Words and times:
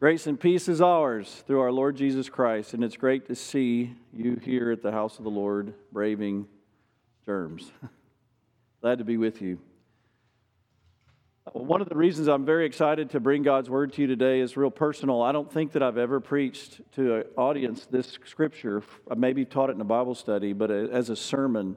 Grace 0.00 0.28
and 0.28 0.38
peace 0.38 0.68
is 0.68 0.80
ours 0.80 1.42
through 1.48 1.58
our 1.58 1.72
Lord 1.72 1.96
Jesus 1.96 2.28
Christ, 2.28 2.72
and 2.72 2.84
it's 2.84 2.96
great 2.96 3.26
to 3.26 3.34
see 3.34 3.96
you 4.12 4.36
here 4.40 4.70
at 4.70 4.80
the 4.80 4.92
house 4.92 5.18
of 5.18 5.24
the 5.24 5.30
Lord 5.30 5.74
braving 5.90 6.46
germs. 7.26 7.72
Glad 8.80 8.98
to 8.98 9.04
be 9.04 9.16
with 9.16 9.42
you. 9.42 9.58
One 11.52 11.80
of 11.80 11.88
the 11.88 11.96
reasons 11.96 12.28
I'm 12.28 12.44
very 12.44 12.64
excited 12.64 13.10
to 13.10 13.18
bring 13.18 13.42
God's 13.42 13.68
word 13.68 13.92
to 13.94 14.02
you 14.02 14.06
today 14.06 14.38
is 14.38 14.56
real 14.56 14.70
personal. 14.70 15.20
I 15.20 15.32
don't 15.32 15.52
think 15.52 15.72
that 15.72 15.82
I've 15.82 15.98
ever 15.98 16.20
preached 16.20 16.80
to 16.92 17.16
an 17.16 17.24
audience 17.36 17.84
this 17.86 18.16
scripture. 18.24 18.84
I 19.10 19.16
maybe 19.16 19.44
taught 19.44 19.68
it 19.68 19.72
in 19.72 19.80
a 19.80 19.84
Bible 19.84 20.14
study, 20.14 20.52
but 20.52 20.70
as 20.70 21.10
a 21.10 21.16
sermon. 21.16 21.76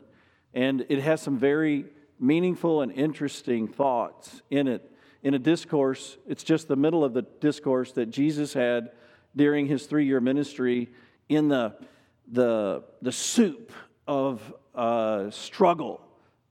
And 0.54 0.86
it 0.90 1.02
has 1.02 1.24
some 1.24 1.40
very 1.40 1.86
meaningful 2.20 2.84
and 2.84 2.92
interesting 2.92 3.68
thoughts 3.68 4.44
in 4.52 4.68
it 4.68 4.92
in 5.24 5.34
a 5.34 5.40
discourse. 5.40 6.18
It's 6.28 6.44
just 6.44 6.68
the 6.68 6.76
middle 6.76 7.04
of 7.04 7.14
the 7.14 7.24
discourse 7.40 7.92
that 7.94 8.08
Jesus 8.08 8.54
had 8.54 8.92
during 9.36 9.68
his 9.68 9.86
three 9.86 10.06
year 10.06 10.20
ministry 10.20 10.90
in 11.30 11.48
the, 11.48 11.76
the, 12.32 12.84
the 13.02 13.12
soup 13.12 13.72
of 14.08 14.54
uh, 14.76 15.30
struggle 15.30 16.02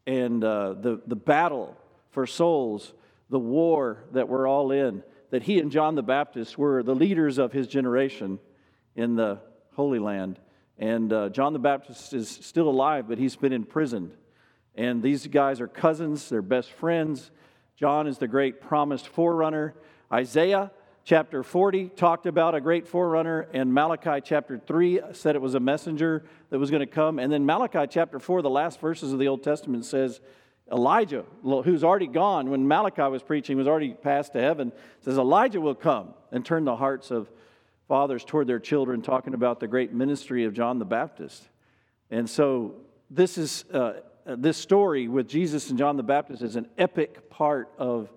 and 0.07 0.43
uh, 0.43 0.75
the, 0.75 1.01
the 1.07 1.17
battle 1.17 1.77
for 2.11 2.27
souls, 2.27 2.93
the 3.29 3.39
war 3.39 4.05
that 4.13 4.29
we're 4.29 4.49
all 4.49 4.73
in, 4.73 5.03
that 5.31 5.43
he 5.43 5.59
and 5.61 5.71
John 5.71 5.95
the 5.95 6.03
Baptist 6.03 6.59
were 6.59 6.83
the 6.83 6.95
leaders 6.95 7.39
of 7.39 7.53
his 7.53 7.67
generation 7.67 8.39
in 8.97 9.15
the 9.15 9.41
Holy 9.75 9.99
Land. 9.99 10.39
And 10.79 11.13
uh, 11.13 11.29
John 11.29 11.53
the 11.53 11.59
Baptist 11.59 12.15
is 12.15 12.29
still 12.29 12.69
alive, 12.69 13.07
but 13.09 13.19
he's 13.19 13.37
been 13.37 13.53
imprisoned. 13.53 14.13
And 14.75 15.03
these 15.03 15.27
guys 15.27 15.61
are 15.61 15.69
cousins, 15.69 16.29
they're 16.29 16.43
best 16.43 16.71
friends. 16.73 17.31
John 17.81 18.07
is 18.07 18.19
the 18.19 18.29
great 18.29 18.61
promised 18.61 19.09
forerunner. 19.09 19.75
Isaiah 20.13 20.71
chapter 21.03 21.43
40 21.43 21.89
talked 21.89 22.27
about 22.27 22.55
a 22.55 22.61
great 22.61 22.87
forerunner, 22.87 23.49
and 23.55 23.73
Malachi 23.73 24.21
chapter 24.23 24.59
3 24.59 25.01
said 25.13 25.35
it 25.35 25.41
was 25.41 25.55
a 25.55 25.61
messenger 25.61 26.23
that 26.51 26.59
was 26.59 26.71
going 26.71 26.81
to 26.81 26.87
come. 26.87 27.19
And 27.19 27.33
then 27.33 27.47
Malachi 27.47 27.87
chapter 27.89 28.19
4, 28.19 28.43
the 28.43 28.51
last 28.51 28.81
verses 28.81 29.15
of 29.15 29.19
the 29.19 29.29
Old 29.29 29.43
Testament, 29.43 29.87
says 29.87 30.21
Elijah, 30.71 31.25
who's 31.43 31.83
already 31.83 32.07
gone 32.07 32.51
when 32.51 32.69
Malachi 32.69 33.01
was 33.01 33.23
preaching, 33.23 33.57
was 33.57 33.67
already 33.67 33.95
passed 33.95 34.35
to 34.35 34.43
heaven, 34.43 34.73
says 35.01 35.17
Elijah 35.17 35.63
will 35.63 35.75
come 35.75 36.13
and 36.33 36.45
turn 36.45 36.67
the 36.67 36.77
hearts 36.77 37.11
of 37.11 37.31
fathers 37.89 38.27
toward 38.27 38.47
their 38.47 38.61
children, 38.61 39.01
talking 39.01 39.33
about 39.33 39.59
the 39.59 39.67
great 39.67 39.91
ministry 39.91 40.45
of 40.45 40.53
John 40.53 40.79
the 40.79 40.85
Baptist. 40.85 41.49
And 42.11 42.29
so 42.29 42.75
this 43.09 43.39
is 43.39 43.65
uh, 43.73 44.01
this 44.39 44.57
story 44.57 45.09
with 45.09 45.29
Jesus 45.29 45.71
and 45.71 45.79
John 45.79 45.97
the 45.97 46.03
Baptist 46.03 46.43
is 46.43 46.57
an 46.57 46.69
epic 46.79 47.31
part 47.31 47.73
of 47.79 48.13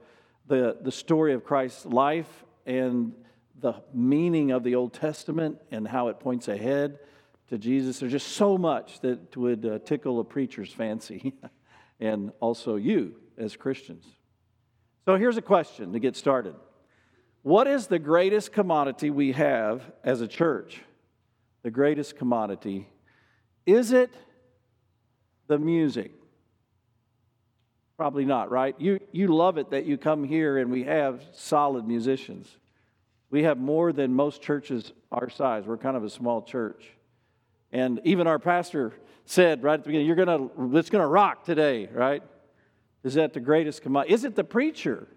the, 0.48 0.78
the 0.82 0.92
story 0.92 1.34
of 1.34 1.44
Christ's 1.44 1.86
life 1.86 2.44
and 2.66 3.14
the 3.60 3.82
meaning 3.94 4.52
of 4.52 4.64
the 4.64 4.76
Old 4.76 4.94
Testament 4.94 5.60
and 5.72 5.88
how 5.88 6.10
it 6.10 6.20
points 6.20 6.48
ahead 6.48 7.00
to 7.50 7.58
Jesus. 7.58 8.00
There's 8.00 8.12
just 8.12 8.28
so 8.28 8.58
much 8.58 9.00
that 9.00 9.36
would 9.36 9.66
uh, 9.66 9.80
tickle 9.80 10.20
a 10.20 10.24
preacher's 10.24 10.72
fancy 10.72 11.34
and 12.00 12.32
also 12.40 12.76
you 12.76 13.16
as 13.38 13.56
Christians. 13.56 14.06
So 15.06 15.16
here's 15.16 15.38
a 15.38 15.42
question 15.42 15.94
to 15.94 16.00
get 16.00 16.16
started 16.16 16.56
What 17.42 17.68
is 17.68 17.88
the 17.88 18.00
greatest 18.00 18.52
commodity 18.52 19.10
we 19.10 19.32
have 19.32 19.92
as 20.04 20.22
a 20.22 20.28
church? 20.28 20.82
The 21.64 21.72
greatest 21.72 22.18
commodity. 22.18 22.90
Is 23.66 23.94
it 23.94 24.14
the 25.48 25.58
music? 25.58 26.12
Probably 27.98 28.26
not, 28.26 28.50
right? 28.50 28.76
You, 28.80 29.00
you 29.12 29.28
love 29.28 29.58
it 29.58 29.70
that 29.72 29.86
you 29.86 29.98
come 29.98 30.24
here 30.24 30.58
and 30.58 30.72
we 30.72 30.84
have 30.84 31.22
solid 31.32 31.88
musicians. 31.88 32.50
We 33.30 33.44
have 33.44 33.58
more 33.58 33.94
than 33.94 34.14
most 34.14 34.42
churches 34.42 34.92
our 35.12 35.30
size. 35.30 35.66
We're 35.66 35.78
kind 35.78 35.98
of 35.98 36.04
a 36.04 36.10
small 36.10 36.42
church. 36.42 36.84
And 37.72 38.00
even 38.04 38.28
our 38.28 38.40
pastor 38.40 38.94
said 39.26 39.64
right 39.64 39.74
at 39.74 39.84
the 39.84 39.88
beginning, 39.88 40.08
You're 40.08 40.16
gonna 40.16 40.78
it's 40.78 40.90
gonna 40.90 41.08
rock 41.08 41.44
today, 41.44 41.88
right? 41.92 42.24
Is 43.04 43.16
that 43.16 43.34
the 43.34 43.40
greatest 43.40 43.82
commodity? 43.82 44.14
Is 44.14 44.24
it 44.24 44.36
the 44.36 44.44
preacher? 44.44 45.08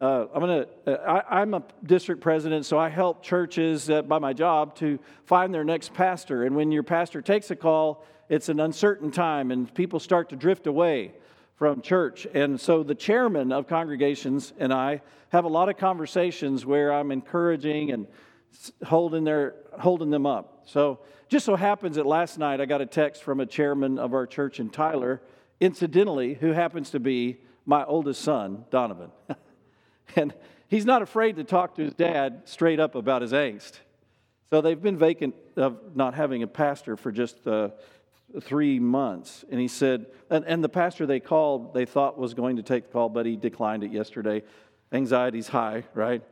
Uh, 0.00 0.26
I'm 0.32 0.40
gonna. 0.40 0.66
Uh, 0.86 1.20
I, 1.28 1.42
am 1.42 1.52
a 1.52 1.62
district 1.84 2.22
president, 2.22 2.64
so 2.64 2.78
I 2.78 2.88
help 2.88 3.22
churches 3.22 3.90
uh, 3.90 4.00
by 4.00 4.18
my 4.18 4.32
job 4.32 4.74
to 4.76 4.98
find 5.26 5.52
their 5.52 5.64
next 5.64 5.92
pastor. 5.92 6.44
And 6.44 6.56
when 6.56 6.72
your 6.72 6.82
pastor 6.82 7.20
takes 7.20 7.50
a 7.50 7.56
call, 7.56 8.02
it's 8.30 8.48
an 8.48 8.60
uncertain 8.60 9.10
time 9.10 9.50
and 9.50 9.72
people 9.74 10.00
start 10.00 10.30
to 10.30 10.36
drift 10.36 10.66
away 10.66 11.12
from 11.56 11.82
church. 11.82 12.26
And 12.32 12.58
so 12.58 12.82
the 12.82 12.94
chairman 12.94 13.52
of 13.52 13.66
congregations 13.66 14.54
and 14.58 14.72
I 14.72 15.02
have 15.30 15.44
a 15.44 15.48
lot 15.48 15.68
of 15.68 15.76
conversations 15.76 16.64
where 16.64 16.92
I'm 16.92 17.10
encouraging 17.10 17.90
and 17.90 18.06
holding, 18.84 19.24
their, 19.24 19.56
holding 19.78 20.08
them 20.08 20.24
up. 20.24 20.62
So 20.64 21.00
just 21.28 21.44
so 21.44 21.56
happens 21.56 21.96
that 21.96 22.06
last 22.06 22.38
night 22.38 22.60
I 22.60 22.64
got 22.64 22.80
a 22.80 22.86
text 22.86 23.22
from 23.22 23.40
a 23.40 23.46
chairman 23.46 23.98
of 23.98 24.14
our 24.14 24.26
church 24.26 24.60
in 24.60 24.70
Tyler, 24.70 25.20
incidentally, 25.60 26.34
who 26.34 26.52
happens 26.52 26.90
to 26.90 27.00
be 27.00 27.40
my 27.66 27.84
oldest 27.84 28.22
son, 28.22 28.64
Donovan. 28.70 29.10
and 30.16 30.34
he's 30.68 30.84
not 30.84 31.02
afraid 31.02 31.36
to 31.36 31.44
talk 31.44 31.74
to 31.76 31.82
his 31.82 31.94
dad 31.94 32.42
straight 32.44 32.80
up 32.80 32.94
about 32.94 33.22
his 33.22 33.32
angst. 33.32 33.80
So 34.50 34.60
they've 34.60 34.80
been 34.80 34.98
vacant 34.98 35.34
of 35.56 35.94
not 35.94 36.14
having 36.14 36.42
a 36.42 36.46
pastor 36.46 36.96
for 36.96 37.12
just 37.12 37.46
uh, 37.46 37.70
three 38.40 38.80
months. 38.80 39.44
And 39.50 39.60
he 39.60 39.68
said, 39.68 40.06
and, 40.28 40.44
and, 40.44 40.62
the 40.62 40.68
pastor 40.68 41.06
they 41.06 41.20
called, 41.20 41.74
they 41.74 41.84
thought 41.84 42.18
was 42.18 42.34
going 42.34 42.56
to 42.56 42.62
take 42.62 42.86
the 42.86 42.92
call, 42.92 43.08
but 43.08 43.26
he 43.26 43.36
declined 43.36 43.84
it 43.84 43.92
yesterday. 43.92 44.42
Anxiety's 44.92 45.48
high, 45.48 45.84
right? 45.94 46.22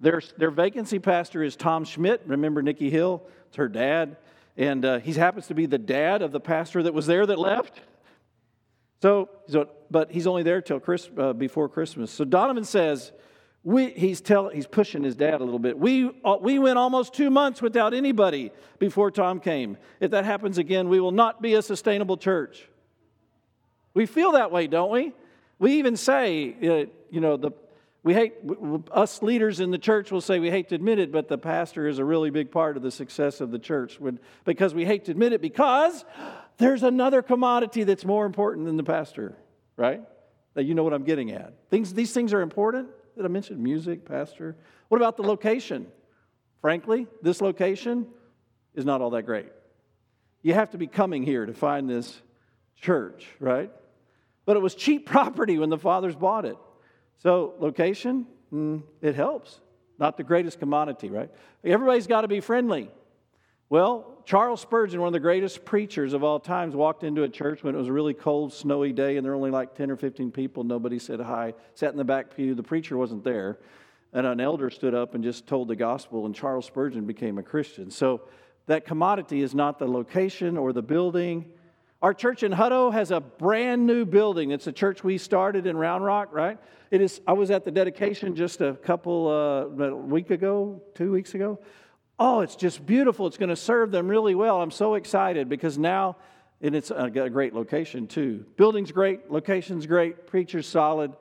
Their, 0.00 0.20
their 0.36 0.50
vacancy 0.50 0.98
pastor 0.98 1.42
is 1.42 1.56
Tom 1.56 1.84
Schmidt. 1.84 2.22
Remember 2.26 2.62
Nikki 2.62 2.90
Hill? 2.90 3.22
It's 3.48 3.56
her 3.56 3.68
dad. 3.68 4.16
And 4.56 4.84
uh, 4.84 4.98
he 4.98 5.12
happens 5.12 5.46
to 5.46 5.54
be 5.54 5.66
the 5.66 5.78
dad 5.78 6.20
of 6.20 6.32
the 6.32 6.40
pastor 6.40 6.82
that 6.82 6.92
was 6.92 7.06
there 7.06 7.24
that 7.24 7.38
left. 7.38 7.80
So, 9.00 9.30
so 9.48 9.68
but 9.92 10.10
he's 10.10 10.26
only 10.26 10.42
there 10.42 10.60
till 10.60 10.80
Chris, 10.80 11.08
uh, 11.16 11.32
before 11.32 11.68
Christmas. 11.68 12.10
So 12.10 12.24
Donovan 12.24 12.64
says, 12.64 13.12
we, 13.64 13.90
he's, 13.90 14.20
tell, 14.20 14.48
he's 14.48 14.66
pushing 14.66 15.04
his 15.04 15.14
dad 15.14 15.34
a 15.40 15.44
little 15.44 15.60
bit. 15.60 15.78
We, 15.78 16.10
uh, 16.24 16.38
we 16.40 16.58
went 16.58 16.78
almost 16.78 17.14
two 17.14 17.30
months 17.30 17.62
without 17.62 17.94
anybody 17.94 18.50
before 18.80 19.10
Tom 19.12 19.38
came. 19.38 19.76
If 20.00 20.10
that 20.10 20.24
happens 20.24 20.58
again, 20.58 20.88
we 20.88 20.98
will 20.98 21.12
not 21.12 21.40
be 21.40 21.54
a 21.54 21.62
sustainable 21.62 22.16
church. 22.16 22.68
We 23.94 24.06
feel 24.06 24.32
that 24.32 24.50
way, 24.50 24.66
don't 24.66 24.90
we? 24.90 25.12
We 25.58 25.74
even 25.74 25.96
say, 25.96 26.56
uh, 26.60 26.90
you 27.10 27.20
know, 27.20 27.36
the, 27.36 27.52
we 28.02 28.14
hate, 28.14 28.34
us 28.90 29.22
leaders 29.22 29.60
in 29.60 29.70
the 29.70 29.78
church 29.78 30.10
will 30.10 30.20
say 30.20 30.40
we 30.40 30.50
hate 30.50 30.70
to 30.70 30.74
admit 30.74 30.98
it, 30.98 31.12
but 31.12 31.28
the 31.28 31.38
pastor 31.38 31.86
is 31.86 31.98
a 31.98 32.04
really 32.04 32.30
big 32.30 32.50
part 32.50 32.76
of 32.76 32.82
the 32.82 32.90
success 32.90 33.40
of 33.40 33.52
the 33.52 33.60
church 33.60 34.00
when, 34.00 34.18
because 34.44 34.74
we 34.74 34.84
hate 34.84 35.04
to 35.04 35.12
admit 35.12 35.32
it 35.32 35.40
because 35.40 36.04
there's 36.56 36.82
another 36.82 37.22
commodity 37.22 37.84
that's 37.84 38.04
more 38.04 38.26
important 38.26 38.66
than 38.66 38.76
the 38.76 38.82
pastor, 38.82 39.36
right? 39.76 40.02
That 40.54 40.64
you 40.64 40.74
know 40.74 40.84
what 40.84 40.92
I'm 40.92 41.04
getting 41.04 41.30
at. 41.30 41.54
Things, 41.70 41.94
these 41.94 42.12
things 42.12 42.32
are 42.32 42.40
important. 42.40 42.88
Did 43.16 43.24
I 43.24 43.28
mention 43.28 43.62
music, 43.62 44.04
pastor? 44.04 44.56
What 44.88 44.98
about 44.98 45.16
the 45.16 45.22
location? 45.22 45.86
Frankly, 46.60 47.06
this 47.22 47.40
location 47.40 48.06
is 48.74 48.84
not 48.84 49.00
all 49.00 49.10
that 49.10 49.24
great. 49.24 49.50
You 50.42 50.54
have 50.54 50.70
to 50.70 50.78
be 50.78 50.86
coming 50.86 51.22
here 51.22 51.46
to 51.46 51.52
find 51.52 51.88
this 51.88 52.20
church, 52.76 53.28
right? 53.38 53.70
But 54.44 54.56
it 54.56 54.60
was 54.60 54.74
cheap 54.74 55.06
property 55.10 55.58
when 55.58 55.70
the 55.70 55.78
fathers 55.78 56.16
bought 56.16 56.44
it. 56.44 56.56
So, 57.18 57.54
location, 57.58 58.26
mm, 58.52 58.82
it 59.00 59.14
helps. 59.14 59.60
Not 59.98 60.16
the 60.16 60.24
greatest 60.24 60.58
commodity, 60.58 61.10
right? 61.10 61.30
Everybody's 61.64 62.06
got 62.06 62.22
to 62.22 62.28
be 62.28 62.40
friendly. 62.40 62.90
Well, 63.72 64.18
Charles 64.26 64.60
Spurgeon, 64.60 65.00
one 65.00 65.06
of 65.06 65.12
the 65.14 65.20
greatest 65.20 65.64
preachers 65.64 66.12
of 66.12 66.22
all 66.22 66.38
times, 66.38 66.76
walked 66.76 67.04
into 67.04 67.22
a 67.22 67.28
church 67.30 67.62
when 67.62 67.74
it 67.74 67.78
was 67.78 67.88
a 67.88 67.92
really 67.92 68.12
cold, 68.12 68.52
snowy 68.52 68.92
day 68.92 69.16
and 69.16 69.24
there 69.24 69.32
were 69.32 69.36
only 69.36 69.50
like 69.50 69.74
10 69.74 69.90
or 69.90 69.96
15 69.96 70.30
people. 70.30 70.62
Nobody 70.62 70.98
said 70.98 71.20
hi. 71.20 71.54
Sat 71.72 71.90
in 71.90 71.96
the 71.96 72.04
back 72.04 72.36
pew. 72.36 72.54
The 72.54 72.62
preacher 72.62 72.98
wasn't 72.98 73.24
there. 73.24 73.60
And 74.12 74.26
an 74.26 74.40
elder 74.40 74.68
stood 74.68 74.94
up 74.94 75.14
and 75.14 75.24
just 75.24 75.46
told 75.46 75.68
the 75.68 75.74
gospel, 75.74 76.26
and 76.26 76.34
Charles 76.34 76.66
Spurgeon 76.66 77.06
became 77.06 77.38
a 77.38 77.42
Christian. 77.42 77.90
So 77.90 78.20
that 78.66 78.84
commodity 78.84 79.40
is 79.40 79.54
not 79.54 79.78
the 79.78 79.86
location 79.86 80.58
or 80.58 80.74
the 80.74 80.82
building. 80.82 81.46
Our 82.02 82.12
church 82.12 82.42
in 82.42 82.52
Hutto 82.52 82.92
has 82.92 83.10
a 83.10 83.20
brand 83.20 83.86
new 83.86 84.04
building. 84.04 84.50
It's 84.50 84.66
a 84.66 84.72
church 84.72 85.02
we 85.02 85.16
started 85.16 85.66
in 85.66 85.78
Round 85.78 86.04
Rock, 86.04 86.28
right? 86.30 86.58
It 86.90 87.00
is. 87.00 87.22
I 87.26 87.32
was 87.32 87.50
at 87.50 87.64
the 87.64 87.70
dedication 87.70 88.36
just 88.36 88.60
a 88.60 88.74
couple 88.74 89.28
uh, 89.28 89.84
a 89.86 89.96
week 89.96 90.28
ago, 90.28 90.82
two 90.94 91.10
weeks 91.10 91.32
ago 91.34 91.58
oh, 92.22 92.40
it's 92.40 92.54
just 92.54 92.86
beautiful. 92.86 93.26
It's 93.26 93.36
going 93.36 93.48
to 93.48 93.56
serve 93.56 93.90
them 93.90 94.06
really 94.06 94.36
well. 94.36 94.62
I'm 94.62 94.70
so 94.70 94.94
excited 94.94 95.48
because 95.48 95.76
now, 95.76 96.16
and 96.60 96.76
it's 96.76 96.92
uh, 96.92 97.10
a 97.12 97.30
great 97.30 97.52
location 97.52 98.06
too. 98.06 98.46
Building's 98.56 98.92
great, 98.92 99.28
location's 99.28 99.86
great, 99.86 100.28
preacher's 100.28 100.68
solid, 100.68 101.12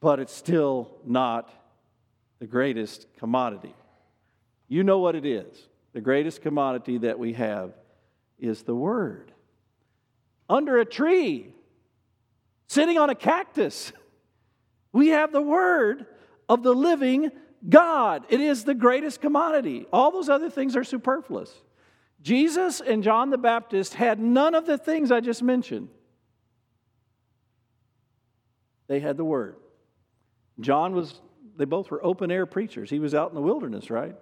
but 0.00 0.20
it's 0.20 0.34
still 0.34 0.90
not 1.06 1.50
the 2.40 2.46
greatest 2.46 3.06
commodity. 3.16 3.74
You 4.68 4.84
know 4.84 4.98
what 4.98 5.14
it 5.14 5.24
is. 5.24 5.46
The 5.94 6.02
greatest 6.02 6.42
commodity 6.42 6.98
that 6.98 7.18
we 7.18 7.32
have 7.32 7.72
is 8.38 8.64
the 8.64 8.74
Word. 8.74 9.32
Under 10.50 10.76
a 10.76 10.84
tree, 10.84 11.54
sitting 12.66 12.98
on 12.98 13.08
a 13.08 13.14
cactus, 13.14 13.94
we 14.92 15.08
have 15.08 15.32
the 15.32 15.40
Word 15.40 16.04
of 16.50 16.62
the 16.62 16.74
living 16.74 17.30
God. 17.66 18.24
It 18.28 18.40
is 18.40 18.64
the 18.64 18.74
greatest 18.74 19.20
commodity. 19.20 19.86
All 19.92 20.10
those 20.10 20.28
other 20.28 20.50
things 20.50 20.76
are 20.76 20.84
superfluous. 20.84 21.52
Jesus 22.20 22.80
and 22.80 23.02
John 23.02 23.30
the 23.30 23.38
Baptist 23.38 23.94
had 23.94 24.18
none 24.18 24.54
of 24.54 24.66
the 24.66 24.76
things 24.76 25.10
I 25.10 25.20
just 25.20 25.42
mentioned. 25.42 25.88
They 28.88 29.00
had 29.00 29.16
the 29.16 29.24
Word. 29.24 29.56
John 30.60 30.94
was, 30.94 31.20
they 31.56 31.64
both 31.64 31.90
were 31.90 32.04
open 32.04 32.30
air 32.30 32.46
preachers. 32.46 32.90
He 32.90 32.98
was 32.98 33.14
out 33.14 33.28
in 33.28 33.34
the 33.34 33.42
wilderness, 33.42 33.90
right? 33.90 34.16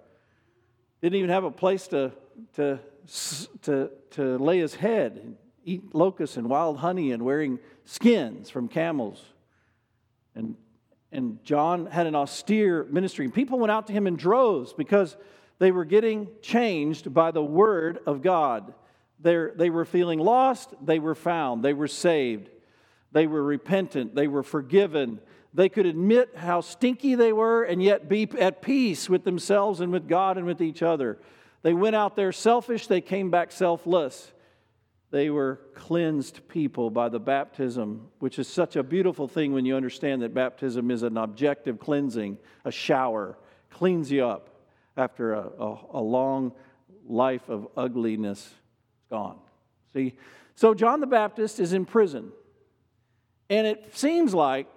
Didn't 1.01 1.17
even 1.17 1.29
have 1.29 1.43
a 1.43 1.51
place 1.51 1.87
to, 1.89 2.11
to, 2.55 2.79
to, 3.63 3.89
to 4.11 4.37
lay 4.37 4.59
his 4.59 4.75
head 4.75 5.19
and 5.23 5.35
eat 5.63 5.95
locusts 5.95 6.37
and 6.37 6.49
wild 6.49 6.77
honey 6.77 7.11
and 7.11 7.23
wearing 7.23 7.59
skins 7.85 8.49
from 8.49 8.67
camels. 8.67 9.23
And, 10.35 10.55
and 11.11 11.43
John 11.43 11.85
had 11.85 12.07
an 12.07 12.15
austere 12.15 12.83
ministry. 12.85 13.29
People 13.29 13.59
went 13.59 13.71
out 13.71 13.87
to 13.87 13.93
him 13.93 14.07
in 14.07 14.15
droves 14.15 14.73
because 14.73 15.15
they 15.59 15.71
were 15.71 15.85
getting 15.85 16.27
changed 16.41 17.13
by 17.13 17.31
the 17.31 17.43
word 17.43 17.99
of 18.05 18.21
God. 18.21 18.73
They're, 19.19 19.53
they 19.55 19.69
were 19.69 19.85
feeling 19.85 20.19
lost, 20.19 20.73
they 20.83 20.99
were 20.99 21.15
found, 21.15 21.63
they 21.63 21.73
were 21.73 21.87
saved, 21.87 22.49
they 23.11 23.25
were 23.25 23.43
repentant, 23.43 24.13
they 24.13 24.27
were 24.27 24.43
forgiven. 24.43 25.19
They 25.53 25.69
could 25.69 25.87
admit 25.87 26.35
how 26.35 26.61
stinky 26.61 27.15
they 27.15 27.33
were 27.33 27.63
and 27.63 27.81
yet 27.81 28.07
be 28.07 28.29
at 28.37 28.61
peace 28.61 29.09
with 29.09 29.23
themselves 29.23 29.79
and 29.79 29.91
with 29.91 30.07
God 30.07 30.37
and 30.37 30.45
with 30.45 30.61
each 30.61 30.83
other. 30.83 31.17
They 31.63 31.73
went 31.73 31.95
out 31.95 32.15
there 32.15 32.31
selfish, 32.31 32.85
they 32.85 33.01
came 33.01 33.31
back 33.31 33.51
selfless. 33.51 34.31
They 35.09 35.29
were 35.29 35.61
cleansed 35.73 36.47
people 36.49 36.89
by 36.89 37.09
the 37.09 37.19
baptism, 37.19 38.09
which 38.19 38.39
is 38.39 38.47
such 38.47 38.75
a 38.75 38.83
beautiful 38.83 39.27
thing 39.27 39.53
when 39.53 39.65
you 39.65 39.75
understand 39.75 40.21
that 40.21 40.33
baptism 40.33 40.91
is 40.91 41.03
an 41.03 41.17
objective 41.17 41.79
cleansing, 41.79 42.37
a 42.65 42.71
shower, 42.71 43.37
cleans 43.69 44.11
you 44.11 44.25
up 44.25 44.49
after 44.97 45.33
a, 45.33 45.49
a, 45.59 45.79
a 45.93 46.01
long 46.01 46.51
life 47.07 47.47
of 47.47 47.67
ugliness 47.77 48.53
gone. 49.09 49.37
See? 49.93 50.15
So 50.55 50.73
John 50.73 50.99
the 50.99 51.07
Baptist 51.07 51.59
is 51.59 51.71
in 51.71 51.85
prison. 51.85 52.31
And 53.49 53.65
it 53.65 53.95
seems 53.95 54.33
like 54.33 54.67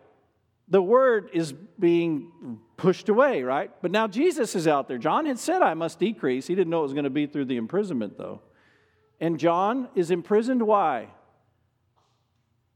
the 0.69 0.81
word 0.81 1.31
is 1.33 1.53
being 1.53 2.61
pushed 2.77 3.09
away, 3.09 3.43
right? 3.43 3.71
But 3.83 3.91
now 3.91 4.07
Jesus 4.07 4.55
is 4.55 4.69
out 4.69 4.87
there. 4.87 4.99
John 4.99 5.27
had 5.27 5.41
said, 5.41 5.63
I 5.63 5.75
must 5.75 5.99
decrease. 5.99 6.47
He 6.47 6.55
didn't 6.55 6.71
know 6.71 6.81
it 6.81 6.85
was 6.85 6.93
going 6.93 7.05
to 7.05 7.11
be 7.11 7.27
through 7.27 7.47
the 7.47 7.57
imprisonment, 7.57 8.17
though. 8.17 8.41
And 9.21 9.39
John 9.39 9.89
is 9.95 10.11
imprisoned. 10.11 10.63
Why? 10.63 11.09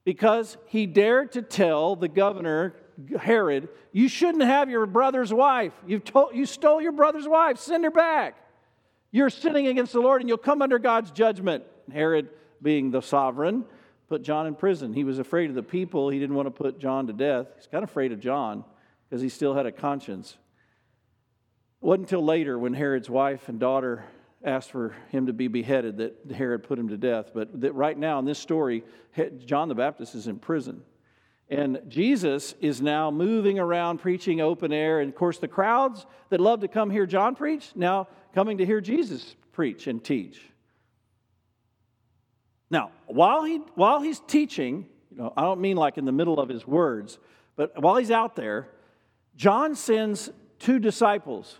Because 0.04 0.58
he 0.66 0.86
dared 0.86 1.32
to 1.32 1.42
tell 1.42 1.96
the 1.96 2.08
governor, 2.08 2.74
Herod, 3.18 3.68
you 3.92 4.08
shouldn't 4.08 4.44
have 4.44 4.68
your 4.68 4.84
brother's 4.86 5.32
wife. 5.32 5.72
You've 5.86 6.04
told, 6.04 6.34
you 6.34 6.44
stole 6.44 6.82
your 6.82 6.92
brother's 6.92 7.26
wife. 7.26 7.58
Send 7.58 7.84
her 7.84 7.90
back. 7.90 8.36
You're 9.10 9.30
sinning 9.30 9.68
against 9.68 9.92
the 9.92 10.00
Lord 10.00 10.20
and 10.20 10.28
you'll 10.28 10.38
come 10.38 10.60
under 10.60 10.78
God's 10.78 11.10
judgment. 11.10 11.64
Herod, 11.90 12.28
being 12.60 12.90
the 12.90 13.00
sovereign, 13.00 13.64
put 14.08 14.22
John 14.22 14.46
in 14.46 14.54
prison. 14.54 14.92
He 14.92 15.04
was 15.04 15.18
afraid 15.18 15.48
of 15.48 15.56
the 15.56 15.62
people. 15.62 16.10
He 16.10 16.18
didn't 16.18 16.36
want 16.36 16.46
to 16.46 16.50
put 16.50 16.78
John 16.78 17.06
to 17.06 17.12
death. 17.12 17.46
He's 17.56 17.66
kind 17.66 17.82
of 17.82 17.90
afraid 17.90 18.12
of 18.12 18.20
John 18.20 18.64
because 19.08 19.22
he 19.22 19.28
still 19.28 19.54
had 19.54 19.66
a 19.66 19.72
conscience. 19.72 20.36
It 21.80 21.86
wasn't 21.86 22.08
until 22.08 22.24
later 22.24 22.58
when 22.58 22.74
Herod's 22.74 23.08
wife 23.08 23.48
and 23.48 23.58
daughter 23.58 24.04
asked 24.44 24.70
for 24.70 24.94
him 25.08 25.26
to 25.26 25.32
be 25.32 25.48
beheaded 25.48 25.96
that 25.98 26.30
Herod 26.30 26.64
put 26.64 26.78
him 26.78 26.88
to 26.88 26.96
death. 26.96 27.30
But 27.34 27.60
that 27.62 27.72
right 27.72 27.96
now 27.96 28.18
in 28.18 28.24
this 28.24 28.38
story, 28.38 28.84
John 29.44 29.68
the 29.68 29.74
Baptist 29.74 30.14
is 30.14 30.26
in 30.26 30.38
prison. 30.38 30.82
And 31.48 31.80
Jesus 31.88 32.54
is 32.60 32.80
now 32.80 33.10
moving 33.10 33.58
around 33.58 33.98
preaching 33.98 34.40
open 34.40 34.72
air. 34.72 35.00
And 35.00 35.08
of 35.08 35.14
course, 35.14 35.38
the 35.38 35.48
crowds 35.48 36.06
that 36.30 36.40
love 36.40 36.60
to 36.60 36.68
come 36.68 36.90
hear 36.90 37.06
John 37.06 37.34
preach 37.34 37.70
now 37.74 38.08
coming 38.34 38.58
to 38.58 38.66
hear 38.66 38.80
Jesus 38.80 39.36
preach 39.52 39.86
and 39.86 40.02
teach. 40.02 40.40
Now, 42.70 42.90
while, 43.06 43.44
he, 43.44 43.58
while 43.74 44.00
he's 44.00 44.20
teaching, 44.20 44.86
you 45.10 45.18
know, 45.18 45.32
I 45.36 45.42
don't 45.42 45.60
mean 45.60 45.76
like 45.76 45.96
in 45.96 46.04
the 46.04 46.12
middle 46.12 46.40
of 46.40 46.48
his 46.48 46.66
words, 46.66 47.18
but 47.56 47.80
while 47.80 47.96
he's 47.96 48.10
out 48.10 48.34
there, 48.34 48.68
John 49.36 49.74
sends 49.74 50.30
two 50.58 50.78
disciples 50.78 51.58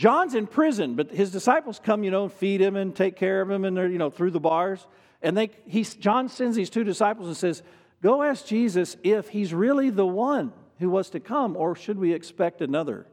John's 0.00 0.34
in 0.34 0.46
prison, 0.46 0.94
but 0.94 1.10
his 1.10 1.30
disciples 1.30 1.78
come, 1.78 2.04
you 2.04 2.10
know, 2.10 2.22
and 2.22 2.32
feed 2.32 2.62
him 2.62 2.74
and 2.74 2.96
take 2.96 3.16
care 3.16 3.42
of 3.42 3.50
him 3.50 3.66
and 3.66 3.76
they're, 3.76 3.86
you 3.86 3.98
know, 3.98 4.08
through 4.08 4.30
the 4.30 4.40
bars. 4.40 4.86
And 5.20 5.36
they, 5.36 5.50
he, 5.66 5.84
John 5.84 6.30
sends 6.30 6.56
these 6.56 6.70
two 6.70 6.84
disciples 6.84 7.28
and 7.28 7.36
says, 7.36 7.62
Go 8.02 8.22
ask 8.22 8.46
Jesus 8.46 8.96
if 9.02 9.28
he's 9.28 9.52
really 9.52 9.90
the 9.90 10.06
one 10.06 10.54
who 10.78 10.88
was 10.88 11.10
to 11.10 11.20
come, 11.20 11.54
or 11.54 11.76
should 11.76 11.98
we 11.98 12.14
expect 12.14 12.62
another? 12.62 13.08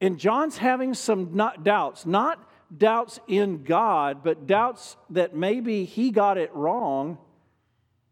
And 0.00 0.18
John's 0.18 0.56
having 0.56 0.94
some 0.94 1.36
not 1.36 1.62
doubts, 1.62 2.06
not 2.06 2.42
doubts 2.74 3.20
in 3.28 3.62
God, 3.62 4.24
but 4.24 4.46
doubts 4.46 4.96
that 5.10 5.36
maybe 5.36 5.84
he 5.84 6.10
got 6.10 6.38
it 6.38 6.54
wrong 6.54 7.18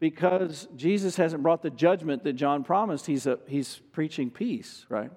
because 0.01 0.69
Jesus 0.77 1.17
hasn't 1.17 1.43
brought 1.43 1.63
the 1.63 1.71
judgment 1.71 2.25
that 2.25 2.35
John 2.35 2.63
promised. 2.63 3.07
He's, 3.07 3.27
a, 3.27 3.39
he's 3.47 3.81
preaching 3.93 4.29
peace, 4.31 4.85
right? 4.91 5.11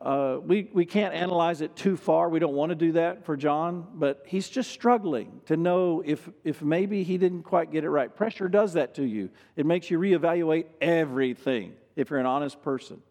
Uh, 0.00 0.38
we, 0.42 0.70
we 0.72 0.86
can't 0.86 1.12
analyze 1.12 1.60
it 1.60 1.76
too 1.76 1.94
far. 1.94 2.30
We 2.30 2.38
don't 2.38 2.54
want 2.54 2.70
to 2.70 2.76
do 2.76 2.92
that 2.92 3.26
for 3.26 3.36
John, 3.36 3.86
but 3.94 4.22
he's 4.26 4.48
just 4.48 4.70
struggling 4.70 5.42
to 5.46 5.58
know 5.58 6.02
if, 6.04 6.26
if 6.42 6.62
maybe 6.62 7.02
he 7.02 7.18
didn't 7.18 7.42
quite 7.42 7.70
get 7.70 7.84
it 7.84 7.90
right. 7.90 8.14
Pressure 8.14 8.48
does 8.48 8.72
that 8.72 8.94
to 8.94 9.04
you, 9.04 9.28
it 9.56 9.66
makes 9.66 9.90
you 9.90 9.98
reevaluate 9.98 10.66
everything 10.80 11.74
if 11.96 12.08
you're 12.08 12.18
an 12.18 12.26
honest 12.26 12.62
person. 12.62 13.02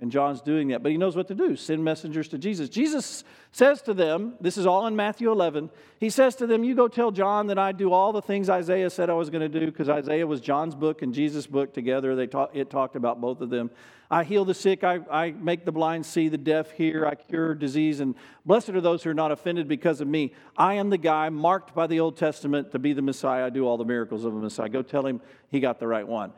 And 0.00 0.12
John's 0.12 0.40
doing 0.40 0.68
that, 0.68 0.84
but 0.84 0.92
he 0.92 0.98
knows 0.98 1.16
what 1.16 1.26
to 1.26 1.34
do 1.34 1.56
send 1.56 1.82
messengers 1.82 2.28
to 2.28 2.38
Jesus. 2.38 2.68
Jesus 2.68 3.24
says 3.50 3.82
to 3.82 3.94
them, 3.94 4.34
this 4.40 4.56
is 4.56 4.64
all 4.64 4.86
in 4.86 4.94
Matthew 4.94 5.32
11, 5.32 5.70
he 5.98 6.08
says 6.08 6.36
to 6.36 6.46
them, 6.46 6.62
You 6.62 6.76
go 6.76 6.86
tell 6.86 7.10
John 7.10 7.48
that 7.48 7.58
I 7.58 7.72
do 7.72 7.92
all 7.92 8.12
the 8.12 8.22
things 8.22 8.48
Isaiah 8.48 8.90
said 8.90 9.10
I 9.10 9.14
was 9.14 9.28
going 9.28 9.50
to 9.50 9.60
do, 9.60 9.66
because 9.66 9.88
Isaiah 9.88 10.24
was 10.26 10.40
John's 10.40 10.76
book 10.76 11.02
and 11.02 11.12
Jesus' 11.12 11.48
book 11.48 11.74
together. 11.74 12.14
They 12.14 12.28
talk, 12.28 12.50
it 12.54 12.70
talked 12.70 12.94
about 12.94 13.20
both 13.20 13.40
of 13.40 13.50
them. 13.50 13.70
I 14.10 14.22
heal 14.22 14.44
the 14.44 14.54
sick, 14.54 14.84
I, 14.84 15.00
I 15.10 15.32
make 15.32 15.64
the 15.64 15.72
blind 15.72 16.06
see, 16.06 16.28
the 16.28 16.38
deaf 16.38 16.70
hear, 16.70 17.04
I 17.04 17.16
cure 17.16 17.54
disease, 17.54 17.98
and 18.00 18.14
blessed 18.46 18.70
are 18.70 18.80
those 18.80 19.02
who 19.02 19.10
are 19.10 19.14
not 19.14 19.32
offended 19.32 19.66
because 19.66 20.00
of 20.00 20.06
me. 20.06 20.32
I 20.56 20.74
am 20.74 20.90
the 20.90 20.96
guy 20.96 21.28
marked 21.28 21.74
by 21.74 21.88
the 21.88 22.00
Old 22.00 22.16
Testament 22.16 22.70
to 22.70 22.78
be 22.78 22.92
the 22.92 23.02
Messiah. 23.02 23.46
I 23.46 23.50
do 23.50 23.66
all 23.66 23.76
the 23.76 23.84
miracles 23.84 24.24
of 24.24 24.34
a 24.34 24.38
Messiah. 24.38 24.68
Go 24.68 24.82
tell 24.82 25.04
him 25.04 25.20
he 25.50 25.60
got 25.60 25.80
the 25.80 25.88
right 25.88 26.06
one. 26.06 26.32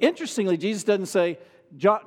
Interestingly, 0.00 0.56
Jesus 0.56 0.84
doesn't 0.84 1.06
say, 1.06 1.38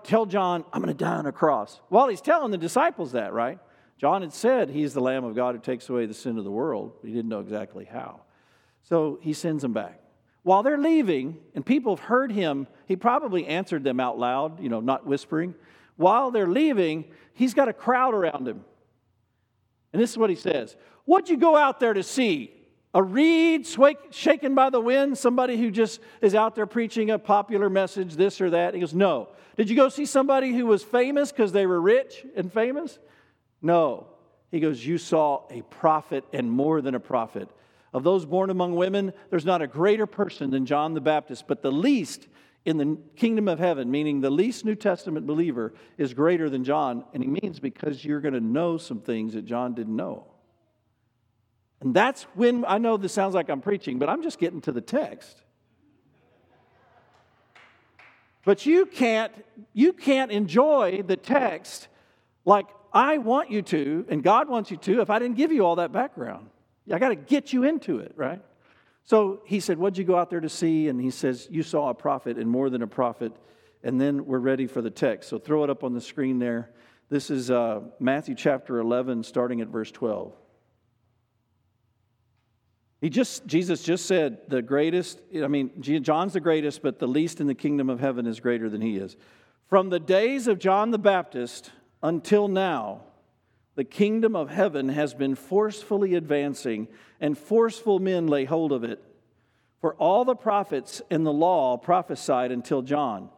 tell 0.03 0.25
John, 0.25 0.65
I'm 0.73 0.81
going 0.81 0.95
to 0.95 1.03
die 1.03 1.15
on 1.15 1.25
a 1.25 1.31
cross. 1.31 1.79
Well, 1.89 2.07
he's 2.07 2.21
telling 2.21 2.51
the 2.51 2.57
disciples 2.57 3.13
that, 3.13 3.33
right? 3.33 3.59
John 3.97 4.21
had 4.21 4.33
said 4.33 4.69
he's 4.69 4.93
the 4.93 5.01
Lamb 5.01 5.25
of 5.25 5.35
God 5.35 5.55
who 5.55 5.61
takes 5.61 5.89
away 5.89 6.05
the 6.05 6.13
sin 6.13 6.37
of 6.37 6.43
the 6.43 6.51
world. 6.51 6.93
He 7.03 7.11
didn't 7.11 7.29
know 7.29 7.41
exactly 7.41 7.85
how. 7.85 8.21
So 8.83 9.19
he 9.21 9.33
sends 9.33 9.61
them 9.61 9.73
back. 9.73 9.99
While 10.43 10.63
they're 10.63 10.77
leaving, 10.77 11.37
and 11.53 11.65
people 11.65 11.95
have 11.95 12.05
heard 12.05 12.31
him, 12.31 12.67
he 12.85 12.95
probably 12.95 13.45
answered 13.45 13.83
them 13.83 13.99
out 13.99 14.17
loud, 14.17 14.61
you 14.61 14.69
know, 14.69 14.79
not 14.79 15.05
whispering. 15.05 15.53
While 15.97 16.31
they're 16.31 16.47
leaving, 16.47 17.05
he's 17.33 17.53
got 17.53 17.67
a 17.67 17.73
crowd 17.73 18.13
around 18.13 18.47
him. 18.47 18.63
And 19.91 20.01
this 20.01 20.11
is 20.11 20.17
what 20.17 20.29
he 20.29 20.35
says 20.35 20.75
What'd 21.05 21.29
you 21.29 21.37
go 21.37 21.55
out 21.57 21.79
there 21.79 21.93
to 21.93 22.03
see? 22.03 22.53
A 22.93 23.03
reed 23.03 23.67
shaken 24.11 24.55
by 24.55 24.69
the 24.69 24.81
wind? 24.81 25.17
Somebody 25.17 25.57
who 25.57 25.69
just 25.69 25.99
is 26.21 26.33
out 26.33 26.55
there 26.55 26.65
preaching 26.65 27.11
a 27.11 27.19
popular 27.19 27.69
message, 27.69 28.15
this 28.15 28.41
or 28.41 28.49
that? 28.49 28.73
He 28.73 28.79
goes, 28.79 28.93
No. 28.93 29.29
Did 29.57 29.69
you 29.69 29.75
go 29.75 29.89
see 29.89 30.05
somebody 30.05 30.53
who 30.53 30.65
was 30.65 30.83
famous 30.83 31.31
because 31.31 31.51
they 31.51 31.67
were 31.67 31.81
rich 31.81 32.25
and 32.35 32.51
famous? 32.51 32.97
No. 33.61 34.07
He 34.49 34.59
goes, 34.59 34.83
You 34.83 34.97
saw 34.97 35.43
a 35.51 35.61
prophet 35.63 36.23
and 36.33 36.51
more 36.51 36.81
than 36.81 36.95
a 36.95 36.99
prophet. 36.99 37.49
Of 37.93 38.03
those 38.03 38.25
born 38.25 38.49
among 38.49 38.75
women, 38.75 39.13
there's 39.29 39.45
not 39.45 39.61
a 39.61 39.67
greater 39.67 40.07
person 40.07 40.49
than 40.49 40.65
John 40.65 40.93
the 40.93 41.01
Baptist, 41.01 41.47
but 41.47 41.61
the 41.61 41.71
least 41.71 42.27
in 42.65 42.77
the 42.77 42.97
kingdom 43.15 43.47
of 43.47 43.59
heaven, 43.59 43.89
meaning 43.89 44.21
the 44.21 44.29
least 44.29 44.65
New 44.65 44.75
Testament 44.75 45.25
believer, 45.25 45.73
is 45.97 46.13
greater 46.13 46.49
than 46.49 46.63
John. 46.63 47.03
And 47.13 47.23
he 47.23 47.29
means 47.29 47.59
because 47.59 48.03
you're 48.03 48.19
going 48.19 48.33
to 48.33 48.39
know 48.39 48.77
some 48.77 48.99
things 48.99 49.33
that 49.33 49.45
John 49.45 49.73
didn't 49.73 49.95
know. 49.95 50.25
And 51.81 51.93
that's 51.93 52.23
when 52.35 52.65
I 52.65 52.77
know 52.77 52.97
this 52.97 53.13
sounds 53.13 53.33
like 53.33 53.49
I'm 53.49 53.61
preaching, 53.61 53.99
but 53.99 54.09
I'm 54.09 54.21
just 54.21 54.39
getting 54.39 54.61
to 54.61 54.71
the 54.71 54.81
text. 54.81 55.43
But 58.43 58.65
you 58.65 58.85
can't, 58.85 59.31
you 59.73 59.93
can't 59.93 60.31
enjoy 60.31 61.03
the 61.05 61.15
text 61.15 61.87
like 62.45 62.65
I 62.91 63.19
want 63.19 63.51
you 63.51 63.61
to, 63.61 64.05
and 64.09 64.23
God 64.23 64.49
wants 64.49 64.71
you 64.71 64.77
to, 64.77 65.01
if 65.01 65.09
I 65.09 65.19
didn't 65.19 65.37
give 65.37 65.51
you 65.51 65.65
all 65.65 65.75
that 65.75 65.91
background. 65.91 66.49
I 66.91 66.97
got 66.97 67.09
to 67.09 67.15
get 67.15 67.53
you 67.53 67.63
into 67.63 67.99
it, 67.99 68.13
right? 68.15 68.41
So 69.03 69.41
he 69.45 69.59
said, 69.59 69.77
What'd 69.77 69.97
you 69.97 70.03
go 70.03 70.17
out 70.17 70.29
there 70.29 70.39
to 70.39 70.49
see? 70.49 70.87
And 70.87 70.99
he 70.99 71.11
says, 71.11 71.47
You 71.49 71.63
saw 71.63 71.89
a 71.89 71.93
prophet 71.93 72.37
and 72.37 72.49
more 72.49 72.69
than 72.69 72.81
a 72.81 72.87
prophet. 72.87 73.33
And 73.83 73.99
then 74.01 74.25
we're 74.25 74.39
ready 74.39 74.67
for 74.67 74.81
the 74.81 74.89
text. 74.89 75.29
So 75.29 75.37
throw 75.37 75.63
it 75.63 75.69
up 75.69 75.83
on 75.83 75.93
the 75.93 76.01
screen 76.01 76.39
there. 76.39 76.71
This 77.09 77.29
is 77.29 77.49
uh, 77.49 77.81
Matthew 77.99 78.35
chapter 78.35 78.79
11, 78.79 79.23
starting 79.23 79.61
at 79.61 79.67
verse 79.67 79.91
12. 79.91 80.33
He 83.01 83.09
just, 83.09 83.45
Jesus 83.45 83.81
just 83.81 84.05
said, 84.05 84.39
the 84.49 84.61
greatest, 84.61 85.21
I 85.33 85.47
mean, 85.47 85.71
John's 85.81 86.33
the 86.33 86.41
greatest, 86.41 86.81
but 86.81 86.99
the 86.99 87.07
least 87.07 87.39
in 87.39 87.47
the 87.47 87.55
kingdom 87.55 87.89
of 87.89 87.99
heaven 87.99 88.25
is 88.27 88.39
greater 88.39 88.69
than 88.69 88.81
he 88.81 88.97
is. 88.97 89.15
From 89.67 89.89
the 89.89 89.99
days 89.99 90.47
of 90.47 90.59
John 90.59 90.91
the 90.91 90.97
Baptist 90.97 91.71
until 92.03 92.47
now, 92.47 93.01
the 93.75 93.85
kingdom 93.85 94.35
of 94.35 94.49
heaven 94.49 94.89
has 94.89 95.13
been 95.13 95.35
forcefully 95.35 96.15
advancing, 96.15 96.89
and 97.21 97.37
forceful 97.37 97.99
men 97.99 98.27
lay 98.27 98.43
hold 98.43 98.73
of 98.73 98.83
it. 98.83 99.01
For 99.79 99.93
all 99.93 100.25
the 100.25 100.35
prophets 100.35 101.01
in 101.09 101.23
the 101.23 101.31
law 101.31 101.77
prophesied 101.77 102.51
until 102.51 102.81
John. 102.81 103.29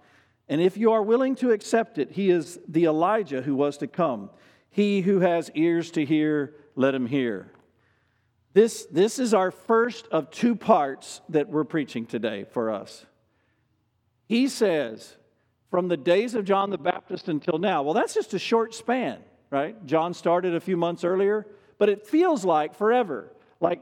And 0.50 0.60
if 0.60 0.76
you 0.76 0.92
are 0.94 1.04
willing 1.04 1.36
to 1.36 1.52
accept 1.52 2.00
it, 2.00 2.12
he 2.12 2.32
is 2.32 2.60
the 2.68 2.86
Elijah 2.86 3.44
who 3.44 3.54
was 3.54 3.78
to 3.78 3.88
come. 3.88 4.32
He 4.72 5.02
who 5.02 5.20
has 5.20 5.52
ears 5.54 5.92
to 5.92 6.04
hear, 6.04 6.56
let 6.76 6.96
him 6.96 7.06
hear. 7.06 7.52
This, 8.54 8.86
this 8.92 9.20
is 9.20 9.34
our 9.34 9.52
first 9.52 10.08
of 10.12 10.30
two 10.30 10.56
parts 10.56 11.22
that 11.30 11.50
we're 11.50 11.64
preaching 11.64 12.06
today 12.06 12.46
for 12.52 12.70
us. 12.72 13.06
He 14.28 14.48
says, 14.48 15.16
from 15.70 15.88
the 15.88 15.98
days 15.98 16.36
of 16.36 16.44
John 16.44 16.70
the 16.70 16.78
Baptist 16.78 17.30
until 17.30 17.58
now. 17.58 17.82
Well, 17.82 17.94
that's 17.94 18.14
just 18.14 18.34
a 18.34 18.40
short 18.40 18.76
span, 18.76 19.20
right? 19.50 19.84
John 19.86 20.14
started 20.14 20.54
a 20.54 20.60
few 20.60 20.76
months 20.76 21.06
earlier, 21.06 21.48
but 21.78 21.88
it 21.88 22.06
feels 22.06 22.44
like 22.44 22.76
forever. 22.76 23.32
Like 23.62 23.82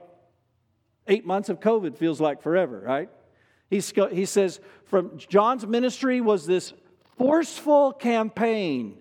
eight 1.07 1.25
months 1.25 1.49
of 1.49 1.59
COVID 1.59 1.97
feels 1.97 2.21
like 2.21 2.43
forever, 2.43 2.79
right? 2.79 3.09
He's, 3.71 3.91
he 4.11 4.25
says, 4.25 4.59
from 4.85 5.17
John's 5.17 5.65
ministry 5.65 6.21
was 6.21 6.45
this 6.45 6.73
forceful 7.17 7.91
campaign. 7.91 8.99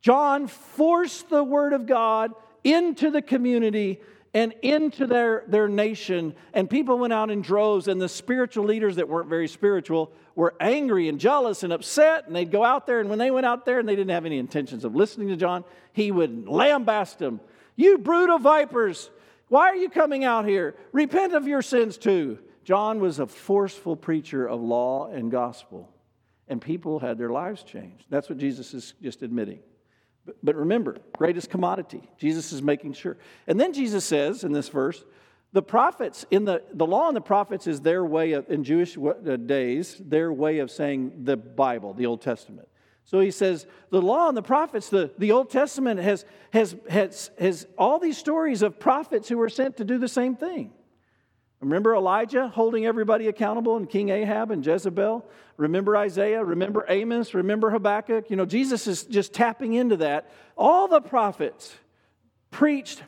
John 0.00 0.48
forced 0.48 1.28
the 1.30 1.44
word 1.44 1.72
of 1.72 1.86
God 1.86 2.32
into 2.64 3.10
the 3.10 3.22
community 3.22 4.00
and 4.34 4.52
into 4.62 5.06
their, 5.06 5.44
their 5.46 5.68
nation. 5.68 6.34
And 6.52 6.68
people 6.68 6.98
went 6.98 7.12
out 7.12 7.30
in 7.30 7.40
droves, 7.40 7.86
and 7.88 8.00
the 8.00 8.08
spiritual 8.08 8.64
leaders 8.64 8.96
that 8.96 9.08
weren't 9.08 9.28
very 9.28 9.46
spiritual 9.48 10.12
were 10.34 10.54
angry 10.60 11.08
and 11.08 11.20
jealous 11.20 11.62
and 11.62 11.72
upset. 11.72 12.26
And 12.26 12.34
they'd 12.34 12.50
go 12.50 12.64
out 12.64 12.86
there, 12.86 12.98
and 13.00 13.08
when 13.08 13.20
they 13.20 13.30
went 13.30 13.46
out 13.46 13.64
there 13.64 13.78
and 13.78 13.88
they 13.88 13.94
didn't 13.94 14.10
have 14.10 14.26
any 14.26 14.38
intentions 14.38 14.84
of 14.84 14.96
listening 14.96 15.28
to 15.28 15.36
John, 15.36 15.64
he 15.92 16.10
would 16.10 16.46
lambast 16.46 17.18
them. 17.18 17.40
You 17.76 17.98
brood 17.98 18.28
of 18.28 18.42
vipers, 18.42 19.08
why 19.48 19.68
are 19.68 19.76
you 19.76 19.88
coming 19.88 20.24
out 20.24 20.46
here? 20.46 20.74
Repent 20.92 21.32
of 21.32 21.46
your 21.46 21.62
sins 21.62 21.96
too. 21.96 22.38
John 22.64 22.98
was 22.98 23.20
a 23.20 23.26
forceful 23.26 23.94
preacher 23.94 24.46
of 24.48 24.60
law 24.60 25.10
and 25.10 25.30
gospel, 25.30 25.92
and 26.48 26.60
people 26.60 26.98
had 26.98 27.18
their 27.18 27.30
lives 27.30 27.62
changed. 27.62 28.06
That's 28.10 28.28
what 28.28 28.38
Jesus 28.38 28.74
is 28.74 28.94
just 29.02 29.22
admitting. 29.22 29.60
But, 30.42 30.56
remember, 30.56 30.96
greatest 31.16 31.50
commodity. 31.50 32.02
Jesus 32.18 32.52
is 32.52 32.62
making 32.62 32.94
sure. 32.94 33.16
And 33.46 33.60
then 33.60 33.72
Jesus 33.72 34.04
says 34.04 34.44
in 34.44 34.52
this 34.52 34.68
verse, 34.68 35.04
the 35.52 35.62
prophets, 35.62 36.26
in 36.30 36.44
the, 36.44 36.62
the 36.72 36.86
law 36.86 37.06
and 37.08 37.16
the 37.16 37.20
prophets 37.20 37.66
is 37.66 37.80
their 37.80 38.04
way 38.04 38.32
of, 38.32 38.50
in 38.50 38.64
Jewish 38.64 38.98
uh, 38.98 39.36
days, 39.36 40.00
their 40.04 40.32
way 40.32 40.58
of 40.58 40.70
saying 40.70 41.24
the 41.24 41.36
Bible, 41.36 41.94
the 41.94 42.06
Old 42.06 42.22
Testament. 42.22 42.68
So 43.04 43.20
he 43.20 43.30
says, 43.30 43.66
the 43.90 44.02
law 44.02 44.28
and 44.28 44.36
the 44.36 44.42
prophets, 44.42 44.88
the, 44.88 45.12
the 45.18 45.30
Old 45.32 45.50
Testament 45.50 46.00
has, 46.00 46.24
has, 46.52 46.74
has, 46.88 47.30
has 47.38 47.66
all 47.76 47.98
these 47.98 48.18
stories 48.18 48.62
of 48.62 48.80
prophets 48.80 49.28
who 49.28 49.36
were 49.36 49.50
sent 49.50 49.76
to 49.76 49.84
do 49.84 49.98
the 49.98 50.08
same 50.08 50.34
thing. 50.34 50.72
Remember 51.64 51.94
Elijah 51.94 52.48
holding 52.48 52.84
everybody 52.84 53.26
accountable 53.26 53.78
and 53.78 53.88
King 53.88 54.10
Ahab 54.10 54.50
and 54.50 54.64
Jezebel? 54.64 55.24
Remember 55.56 55.96
Isaiah? 55.96 56.44
Remember 56.44 56.84
Amos? 56.90 57.32
Remember 57.32 57.70
Habakkuk? 57.70 58.28
You 58.28 58.36
know, 58.36 58.44
Jesus 58.44 58.86
is 58.86 59.04
just 59.04 59.32
tapping 59.32 59.72
into 59.72 59.96
that. 59.96 60.30
All 60.58 60.88
the 60.88 61.00
prophets 61.00 61.74
preached 62.50 63.02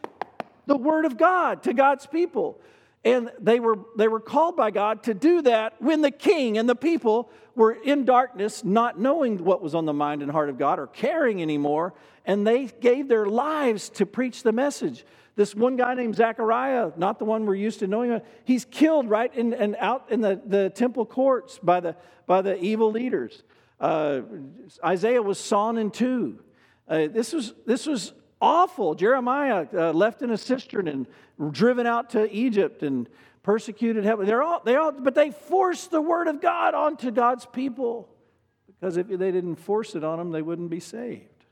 the 0.64 0.76
word 0.76 1.04
of 1.04 1.18
God 1.18 1.64
to 1.64 1.74
God's 1.74 2.06
people. 2.06 2.58
And 3.04 3.30
they 3.38 3.60
were, 3.60 3.78
they 3.98 4.08
were 4.08 4.20
called 4.20 4.56
by 4.56 4.70
God 4.70 5.02
to 5.02 5.12
do 5.12 5.42
that 5.42 5.74
when 5.82 6.00
the 6.00 6.10
king 6.10 6.56
and 6.56 6.66
the 6.66 6.74
people 6.74 7.28
were 7.54 7.72
in 7.72 8.06
darkness, 8.06 8.64
not 8.64 8.98
knowing 8.98 9.44
what 9.44 9.60
was 9.60 9.74
on 9.74 9.84
the 9.84 9.92
mind 9.92 10.22
and 10.22 10.30
heart 10.30 10.48
of 10.48 10.56
God 10.56 10.78
or 10.78 10.86
caring 10.86 11.42
anymore. 11.42 11.92
And 12.24 12.46
they 12.46 12.66
gave 12.66 13.06
their 13.06 13.26
lives 13.26 13.90
to 13.90 14.06
preach 14.06 14.42
the 14.42 14.52
message. 14.52 15.04
This 15.36 15.54
one 15.54 15.76
guy 15.76 15.92
named 15.94 16.16
Zechariah, 16.16 16.92
not 16.96 17.18
the 17.18 17.26
one 17.26 17.44
we're 17.44 17.54
used 17.54 17.80
to 17.80 17.86
knowing, 17.86 18.20
he's 18.44 18.64
killed 18.64 19.08
right 19.08 19.32
in, 19.34 19.52
and 19.52 19.76
out 19.78 20.06
in 20.10 20.22
the, 20.22 20.40
the 20.44 20.70
temple 20.70 21.04
courts 21.04 21.58
by 21.62 21.80
the, 21.80 21.94
by 22.26 22.40
the 22.40 22.58
evil 22.58 22.90
leaders. 22.90 23.42
Uh, 23.78 24.22
Isaiah 24.82 25.20
was 25.20 25.38
sawn 25.38 25.76
in 25.76 25.90
two. 25.90 26.40
Uh, 26.88 27.08
this, 27.08 27.34
was, 27.34 27.52
this 27.66 27.84
was 27.84 28.14
awful. 28.40 28.94
Jeremiah 28.94 29.66
uh, 29.74 29.92
left 29.92 30.22
in 30.22 30.30
a 30.30 30.38
cistern 30.38 30.88
and 30.88 31.06
driven 31.50 31.86
out 31.86 32.10
to 32.10 32.30
Egypt 32.32 32.82
and 32.82 33.06
persecuted 33.42 34.04
heavily. 34.04 34.26
They're 34.26 34.42
all, 34.42 34.62
they 34.64 34.76
all, 34.76 34.92
but 34.92 35.14
they 35.14 35.32
forced 35.32 35.90
the 35.90 36.00
word 36.00 36.28
of 36.28 36.40
God 36.40 36.72
onto 36.74 37.10
God's 37.10 37.44
people 37.44 38.08
because 38.66 38.96
if 38.96 39.08
they 39.08 39.30
didn't 39.30 39.56
force 39.56 39.94
it 39.94 40.02
on 40.02 40.18
them, 40.18 40.30
they 40.30 40.42
wouldn't 40.42 40.70
be 40.70 40.80
saved. 40.80 41.44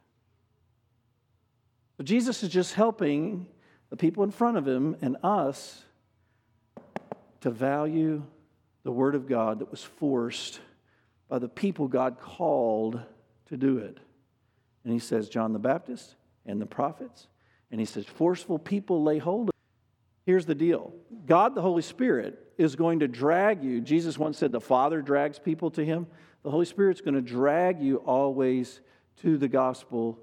But 1.99 2.07
Jesus 2.07 2.43
is 2.43 2.49
just 2.49 2.75
helping 2.75 3.47
the 3.95 3.99
people 3.99 4.25
in 4.25 4.33
front 4.33 4.57
of 4.57 4.67
him 4.67 4.97
and 5.03 5.17
us 5.23 5.85
to 7.41 7.49
value 7.49 8.25
the 8.83 8.91
Word 8.91 9.15
of 9.15 9.29
God 9.29 9.61
that 9.61 9.71
was 9.71 9.85
forced 9.85 10.59
by 11.29 11.39
the 11.39 11.49
people 11.49 11.87
God 11.87 12.19
called 12.19 13.01
to 13.51 13.57
do 13.57 13.79
it. 13.79 13.99
And 14.83 14.93
he 14.93 14.99
says, 14.99 15.29
John 15.29 15.53
the 15.53 15.61
Baptist 15.61 16.17
and 16.45 16.61
the 16.61 16.67
prophets. 16.67 17.29
And 17.71 17.79
he 17.79 17.87
says, 17.87 18.05
forceful 18.05 18.59
people 18.59 19.05
lay 19.05 19.19
hold 19.19 19.51
of. 19.51 19.55
Here's 20.27 20.45
the 20.45 20.57
deal 20.57 20.93
God, 21.25 21.55
the 21.55 21.63
Holy 21.63 21.83
Spirit, 21.83 22.37
is 22.59 22.75
going 22.75 22.99
to 22.99 23.07
drag 23.07 23.63
you. 23.63 23.81
Jesus 23.81 24.19
once 24.19 24.39
said 24.39 24.51
the 24.51 24.61
Father 24.61 25.03
drags 25.03 25.39
people 25.39 25.71
to 25.71 25.85
him. 25.85 26.09
The 26.43 26.51
Holy 26.51 26.67
Spirit's 26.67 27.01
going 27.01 27.15
to 27.15 27.23
drag 27.23 27.81
you 27.81 27.99
always 27.99 28.81
to 29.23 29.39
the 29.39 29.47
gospel 29.47 30.19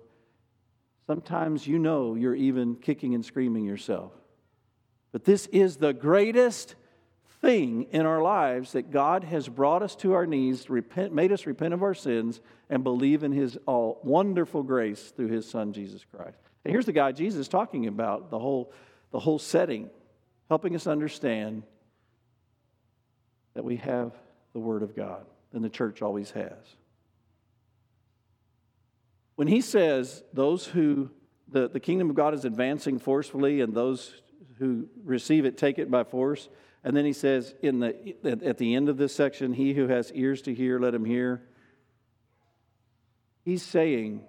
Sometimes 1.11 1.67
you 1.67 1.77
know 1.77 2.15
you're 2.15 2.33
even 2.33 2.77
kicking 2.77 3.13
and 3.15 3.25
screaming 3.25 3.65
yourself. 3.65 4.13
But 5.11 5.25
this 5.25 5.45
is 5.47 5.75
the 5.75 5.91
greatest 5.91 6.75
thing 7.41 7.87
in 7.91 8.05
our 8.05 8.21
lives 8.21 8.71
that 8.71 8.91
God 8.91 9.25
has 9.25 9.49
brought 9.49 9.83
us 9.83 9.93
to 9.97 10.13
our 10.13 10.25
knees, 10.25 10.69
repent, 10.69 11.13
made 11.13 11.33
us 11.33 11.45
repent 11.45 11.73
of 11.73 11.83
our 11.83 11.93
sins, 11.93 12.39
and 12.69 12.81
believe 12.81 13.25
in 13.25 13.33
His 13.33 13.59
all 13.65 13.99
wonderful 14.05 14.63
grace 14.63 15.11
through 15.13 15.27
His 15.27 15.45
Son 15.45 15.73
Jesus 15.73 16.05
Christ. 16.15 16.37
And 16.63 16.71
here's 16.71 16.85
the 16.85 16.93
guy 16.93 17.11
Jesus 17.11 17.49
talking 17.49 17.87
about 17.87 18.29
the 18.29 18.39
whole, 18.39 18.71
the 19.11 19.19
whole 19.19 19.37
setting, 19.37 19.89
helping 20.47 20.77
us 20.77 20.87
understand 20.87 21.63
that 23.53 23.65
we 23.65 23.75
have 23.75 24.13
the 24.53 24.59
Word 24.59 24.81
of 24.81 24.95
God, 24.95 25.25
and 25.51 25.61
the 25.61 25.69
church 25.69 26.01
always 26.01 26.31
has. 26.31 26.55
When 29.41 29.47
he 29.47 29.61
says 29.61 30.23
those 30.33 30.67
who, 30.67 31.09
the, 31.47 31.67
the 31.67 31.79
kingdom 31.79 32.11
of 32.11 32.15
God 32.15 32.35
is 32.35 32.45
advancing 32.45 32.99
forcefully 32.99 33.61
and 33.61 33.73
those 33.73 34.21
who 34.59 34.87
receive 35.03 35.45
it 35.45 35.57
take 35.57 35.79
it 35.79 35.89
by 35.89 36.03
force, 36.03 36.47
and 36.83 36.95
then 36.95 37.05
he 37.05 37.13
says 37.13 37.55
in 37.63 37.79
the, 37.79 38.15
at 38.23 38.59
the 38.59 38.75
end 38.75 38.87
of 38.87 38.97
this 38.97 39.15
section, 39.15 39.53
he 39.53 39.73
who 39.73 39.87
has 39.87 40.11
ears 40.13 40.43
to 40.43 40.53
hear, 40.53 40.77
let 40.77 40.93
him 40.93 41.05
hear. 41.05 41.41
He's 43.43 43.63
saying 43.63 44.21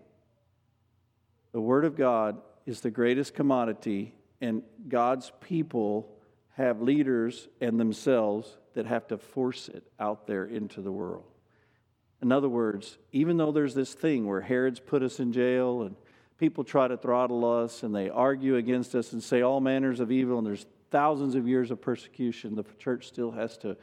the 1.53 1.61
word 1.61 1.85
of 1.85 1.95
God 1.95 2.41
is 2.65 2.81
the 2.81 2.91
greatest 2.91 3.35
commodity, 3.35 4.15
and 4.41 4.63
God's 4.89 5.31
people 5.43 6.17
have 6.57 6.81
leaders 6.81 7.49
and 7.61 7.79
themselves 7.79 8.57
that 8.73 8.87
have 8.87 9.09
to 9.09 9.19
force 9.19 9.69
it 9.69 9.85
out 10.01 10.27
there 10.27 10.47
into 10.47 10.81
the 10.81 10.91
world. 10.91 11.32
In 12.23 12.31
other 12.31 12.49
words, 12.49 12.99
even 13.11 13.37
though 13.37 13.51
there's 13.51 13.75
this 13.75 13.95
thing 13.95 14.27
where 14.29 14.41
Herod's 14.41 14.79
put 14.79 15.03
us 15.03 15.19
in 15.19 15.33
jail 15.33 15.83
and 15.83 15.97
people 16.39 16.63
try 16.63 16.87
to 16.87 16.97
throttle 16.97 17.45
us 17.45 17.83
and 17.83 17.93
they 17.93 18.09
argue 18.09 18.57
against 18.57 18.95
us 18.95 19.13
and 19.13 19.21
say 19.21 19.43
all 19.43 19.61
manners 19.61 19.99
of 19.99 20.13
evil, 20.13 20.39
and 20.39 20.47
there's 20.47 20.67
thousands 20.93 21.35
of 21.35 21.49
years 21.49 21.73
of 21.73 21.81
persecution, 21.81 22.55
the 22.55 22.65
church 22.79 23.09
still 23.09 23.33
has 23.33 23.59
to 23.59 23.77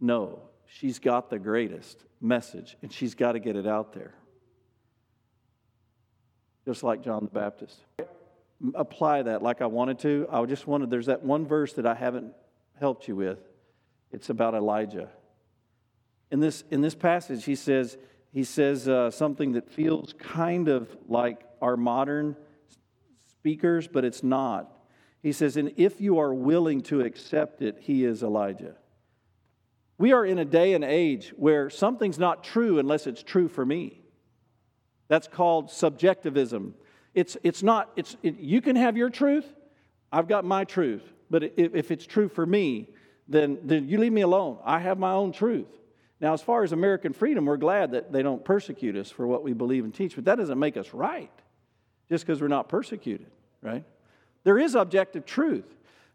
know 0.00 0.40
she's 0.66 0.98
got 0.98 1.28
the 1.28 1.38
greatest 1.38 2.04
message 2.22 2.78
and 2.80 2.90
she's 2.90 3.14
got 3.14 3.32
to 3.32 3.38
get 3.38 3.54
it 3.54 3.66
out 3.66 3.92
there. 3.92 4.14
Just 6.64 6.82
like 6.82 7.02
John 7.02 7.24
the 7.24 7.30
Baptist. 7.30 7.76
Apply 8.74 9.20
that 9.22 9.42
like 9.42 9.60
I 9.60 9.66
wanted 9.66 9.98
to. 10.00 10.26
I 10.32 10.42
just 10.46 10.66
wanted, 10.66 10.88
there's 10.88 11.06
that 11.06 11.22
one 11.22 11.46
verse 11.46 11.74
that 11.74 11.84
I 11.84 11.94
haven't 11.94 12.32
helped 12.80 13.08
you 13.08 13.16
with. 13.16 13.40
It's 14.10 14.30
about 14.30 14.54
Elijah 14.54 15.10
in 16.34 16.40
this, 16.40 16.64
in 16.72 16.80
this 16.80 16.96
passage, 16.96 17.44
he 17.44 17.54
says, 17.54 17.96
he 18.32 18.42
says 18.42 18.88
uh, 18.88 19.08
something 19.12 19.52
that 19.52 19.70
feels 19.70 20.14
kind 20.14 20.66
of 20.66 20.88
like 21.06 21.42
our 21.62 21.76
modern 21.76 22.34
speakers, 23.30 23.86
but 23.86 24.04
it's 24.04 24.24
not. 24.24 24.68
He 25.22 25.30
says, 25.30 25.56
And 25.56 25.72
if 25.76 26.00
you 26.00 26.18
are 26.18 26.34
willing 26.34 26.80
to 26.90 27.02
accept 27.02 27.62
it, 27.62 27.76
he 27.78 28.04
is 28.04 28.24
Elijah. 28.24 28.74
We 29.96 30.12
are 30.12 30.26
in 30.26 30.40
a 30.40 30.44
day 30.44 30.74
and 30.74 30.82
age 30.82 31.32
where 31.36 31.70
something's 31.70 32.18
not 32.18 32.42
true 32.42 32.80
unless 32.80 33.06
it's 33.06 33.22
true 33.22 33.46
for 33.46 33.64
me. 33.64 34.00
That's 35.06 35.28
called 35.28 35.70
subjectivism. 35.70 36.74
It's, 37.14 37.36
it's 37.44 37.62
not, 37.62 37.92
it's, 37.94 38.16
it, 38.24 38.40
you 38.40 38.60
can 38.60 38.74
have 38.74 38.96
your 38.96 39.08
truth, 39.08 39.46
I've 40.10 40.26
got 40.26 40.44
my 40.44 40.64
truth. 40.64 41.04
But 41.30 41.44
if, 41.56 41.76
if 41.76 41.90
it's 41.92 42.08
true 42.08 42.28
for 42.28 42.44
me, 42.44 42.88
then, 43.28 43.60
then 43.62 43.88
you 43.88 43.98
leave 43.98 44.12
me 44.12 44.22
alone. 44.22 44.58
I 44.64 44.80
have 44.80 44.98
my 44.98 45.12
own 45.12 45.30
truth. 45.30 45.68
Now, 46.20 46.32
as 46.32 46.42
far 46.42 46.62
as 46.62 46.72
American 46.72 47.12
freedom, 47.12 47.44
we're 47.44 47.56
glad 47.56 47.90
that 47.92 48.12
they 48.12 48.22
don't 48.22 48.44
persecute 48.44 48.96
us 48.96 49.10
for 49.10 49.26
what 49.26 49.42
we 49.42 49.52
believe 49.52 49.84
and 49.84 49.92
teach, 49.92 50.14
but 50.14 50.24
that 50.26 50.36
doesn't 50.36 50.58
make 50.58 50.76
us 50.76 50.94
right. 50.94 51.30
just 52.08 52.26
because 52.26 52.40
we're 52.40 52.48
not 52.48 52.68
persecuted, 52.68 53.26
right? 53.62 53.84
There 54.44 54.58
is 54.58 54.74
objective 54.74 55.24
truth. 55.24 55.64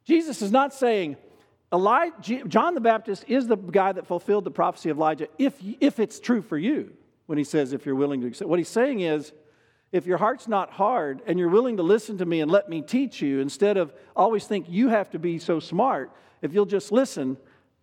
Jesus 0.06 0.42
is 0.42 0.52
not 0.52 0.74
saying, 0.74 1.18
Elijah, 1.74 2.44
John 2.48 2.74
the 2.74 2.82
Baptist 2.82 3.26
is 3.28 3.48
the 3.48 3.58
guy 3.58 3.92
that 3.92 4.08
fulfilled 4.08 4.44
the 4.44 4.52
prophecy 4.52 4.90
of 4.90 4.98
Elijah 4.98 5.28
if, 5.38 5.56
if 5.80 6.00
it's 6.00 6.20
true 6.20 6.42
for 6.42 6.58
you, 6.58 6.94
when 7.26 7.38
he 7.38 7.44
says, 7.44 7.74
if 7.74 7.86
you're 7.86 7.96
willing 7.96 8.22
to 8.22 8.28
accept. 8.28 8.50
What 8.50 8.60
he's 8.60 8.70
saying 8.70 9.02
is, 9.02 9.34
if 9.92 10.06
your 10.06 10.18
heart's 10.18 10.48
not 10.48 10.72
hard 10.72 11.22
and 11.26 11.40
you're 11.40 11.50
willing 11.50 11.78
to 11.78 11.84
listen 11.84 12.20
to 12.20 12.26
me 12.26 12.42
and 12.42 12.52
let 12.52 12.70
me 12.70 12.82
teach 12.82 13.22
you, 13.22 13.40
instead 13.40 13.78
of 13.78 13.92
always 14.16 14.46
think 14.46 14.68
you 14.70 14.90
have 14.90 15.10
to 15.12 15.20
be 15.20 15.40
so 15.40 15.60
smart, 15.60 16.12
if 16.42 16.54
you'll 16.54 16.66
just 16.66 16.92
listen, 16.92 17.38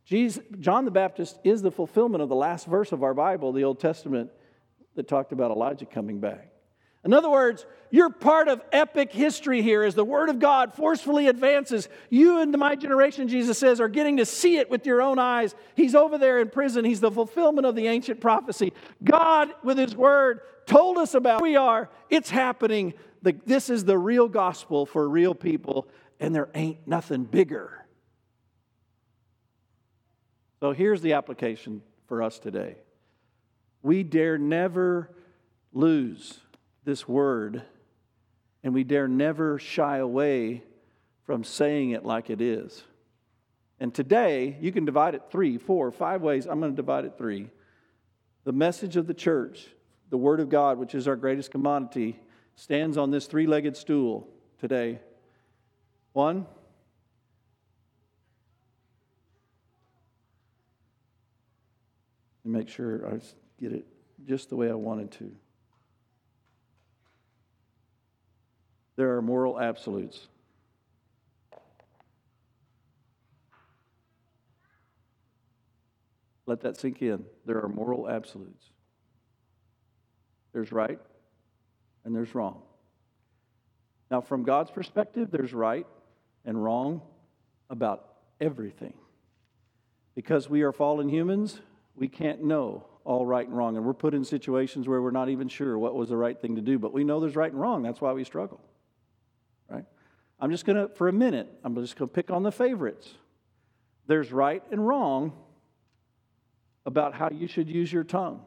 Jesus, 0.06 0.42
John 0.60 0.84
the 0.84 0.92
Baptist 0.92 1.38
is 1.42 1.62
the 1.62 1.72
fulfillment 1.72 2.22
of 2.22 2.28
the 2.28 2.36
last 2.36 2.66
verse 2.66 2.92
of 2.92 3.02
our 3.02 3.12
Bible, 3.12 3.52
the 3.52 3.64
Old 3.64 3.80
Testament, 3.80 4.30
that 4.94 5.08
talked 5.08 5.32
about 5.32 5.50
Elijah 5.50 5.84
coming 5.84 6.20
back. 6.20 6.52
In 7.04 7.12
other 7.12 7.30
words, 7.30 7.66
you're 7.90 8.10
part 8.10 8.48
of 8.48 8.62
epic 8.72 9.12
history 9.12 9.62
here 9.62 9.82
as 9.82 9.94
the 9.94 10.04
Word 10.04 10.28
of 10.28 10.38
God 10.38 10.75
forcefully 10.75 11.26
advances. 11.26 11.88
You 12.08 12.40
and 12.40 12.56
my 12.56 12.76
generation, 12.76 13.28
Jesus 13.28 13.58
says, 13.58 13.80
are 13.80 13.88
getting 13.88 14.16
to 14.16 14.26
see 14.26 14.58
it 14.58 14.70
with 14.70 14.86
your 14.86 15.02
own 15.02 15.18
eyes. 15.18 15.54
He's 15.75 15.94
over 15.94 16.18
there 16.18 16.40
in 16.40 16.50
prison. 16.50 16.84
He's 16.84 17.00
the 17.00 17.10
fulfillment 17.10 17.66
of 17.66 17.75
the 17.75 17.86
ancient 17.88 18.20
prophecy. 18.20 18.72
God, 19.04 19.50
with 19.62 19.78
His 19.78 19.94
Word, 19.94 20.40
told 20.66 20.98
us 20.98 21.14
about 21.14 21.42
we 21.42 21.56
are. 21.56 21.88
It's 22.10 22.30
happening. 22.30 22.94
this 23.22 23.70
is 23.70 23.84
the 23.84 23.98
real 23.98 24.28
gospel 24.28 24.86
for 24.86 25.08
real 25.08 25.34
people, 25.34 25.88
and 26.18 26.34
there 26.34 26.48
ain't 26.54 26.86
nothing 26.86 27.25
bigger. 27.25 27.86
So 30.60 30.72
here's 30.72 31.02
the 31.02 31.12
application 31.14 31.82
for 32.06 32.22
us 32.22 32.38
today. 32.38 32.76
We 33.82 34.02
dare 34.02 34.38
never 34.38 35.14
lose 35.72 36.40
this 36.84 37.06
word, 37.06 37.62
and 38.62 38.72
we 38.72 38.84
dare 38.84 39.08
never 39.08 39.58
shy 39.58 39.98
away 39.98 40.62
from 41.25 41.44
saying 41.44 41.90
it 41.90 42.04
like 42.04 42.30
it 42.30 42.40
is. 42.40 42.84
And 43.78 43.92
today, 43.92 44.56
you 44.60 44.72
can 44.72 44.86
divide 44.86 45.14
it 45.14 45.25
three, 45.30 45.58
four, 45.58 45.90
five 45.90 46.22
ways. 46.22 46.46
I'm 46.46 46.60
going 46.60 46.72
to 46.72 46.76
divide 46.76 47.04
it 47.04 47.18
three. 47.18 47.50
The 48.44 48.52
message 48.52 48.96
of 48.96 49.06
the 49.06 49.14
church, 49.14 49.66
the 50.08 50.16
Word 50.16 50.40
of 50.40 50.48
God, 50.48 50.78
which 50.78 50.94
is 50.94 51.06
our 51.06 51.16
greatest 51.16 51.50
commodity, 51.50 52.18
stands 52.54 52.96
on 52.96 53.10
this 53.10 53.26
three 53.26 53.46
legged 53.46 53.76
stool 53.76 54.28
today. 54.58 55.00
One, 56.14 56.46
make 62.47 62.69
sure 62.69 63.07
I 63.07 63.19
get 63.61 63.73
it 63.73 63.87
just 64.26 64.50
the 64.50 64.57
way 64.57 64.71
I 64.71 64.75
wanted 64.75 65.11
to. 65.12 65.33
There 68.97 69.17
are 69.17 69.23
moral 69.23 69.61
absolutes. 69.61 70.29
Let 76.47 76.61
that 76.61 76.76
sink 76.76 77.03
in. 77.03 77.25
There 77.45 77.62
are 77.62 77.69
moral 77.69 78.09
absolutes. 78.09 78.71
There's 80.53 80.73
right 80.73 81.00
and 82.05 82.15
there's 82.15 82.35
wrong. 82.35 82.62
Now, 84.11 84.21
from 84.21 84.45
God's 84.45 84.71
perspective, 84.71 85.31
there's 85.31 85.53
right 85.53 85.87
and 86.45 86.62
wrong 86.62 87.03
about 87.69 88.07
everything. 88.41 88.95
Because 90.15 90.49
we 90.49 90.62
are 90.62 90.73
fallen 90.73 91.09
humans, 91.09 91.61
we 91.97 92.09
can't 92.09 92.43
know 92.43 92.87
all 93.05 93.25
right 93.25 93.47
and 93.47 93.57
wrong. 93.57 93.76
And 93.76 93.87
we're 93.87 93.95
put 93.95 94.15
in 94.15 94.25
situations 94.25 94.88
where 94.88 95.00
we're 95.00 95.11
not 95.11 95.29
even 95.29 95.49
sure 95.49 95.79
what 95.79 95.95
was 95.95 96.09
the 96.09 96.17
right 96.17 96.38
thing 96.38 96.57
to 96.57 96.62
do, 96.62 96.79
but 96.79 96.93
we 96.93 97.05
know 97.05 97.21
there's 97.21 97.37
right 97.37 97.50
and 97.50 97.61
wrong. 97.61 97.83
That's 97.83 98.00
why 98.00 98.12
we 98.12 98.25
struggle 98.25 98.61
right? 99.69 99.85
I'm 100.41 100.50
just 100.50 100.65
going 100.65 100.76
to, 100.76 100.95
for 100.95 101.09
a 101.09 101.12
minute, 101.12 101.49
I'm 101.65 101.75
just 101.76 101.97
going 101.97 102.09
to 102.09 102.15
pick 102.15 102.30
on 102.30 102.43
the 102.43 102.52
favorites. 102.52 103.09
There's 104.06 104.32
right 104.32 104.63
and 104.71 104.87
wrong 104.87 105.32
about 106.85 107.15
how 107.15 107.30
you 107.30 107.49
should 107.49 107.69
use 107.69 107.93
your 107.93 108.04
tongue. 108.04 108.43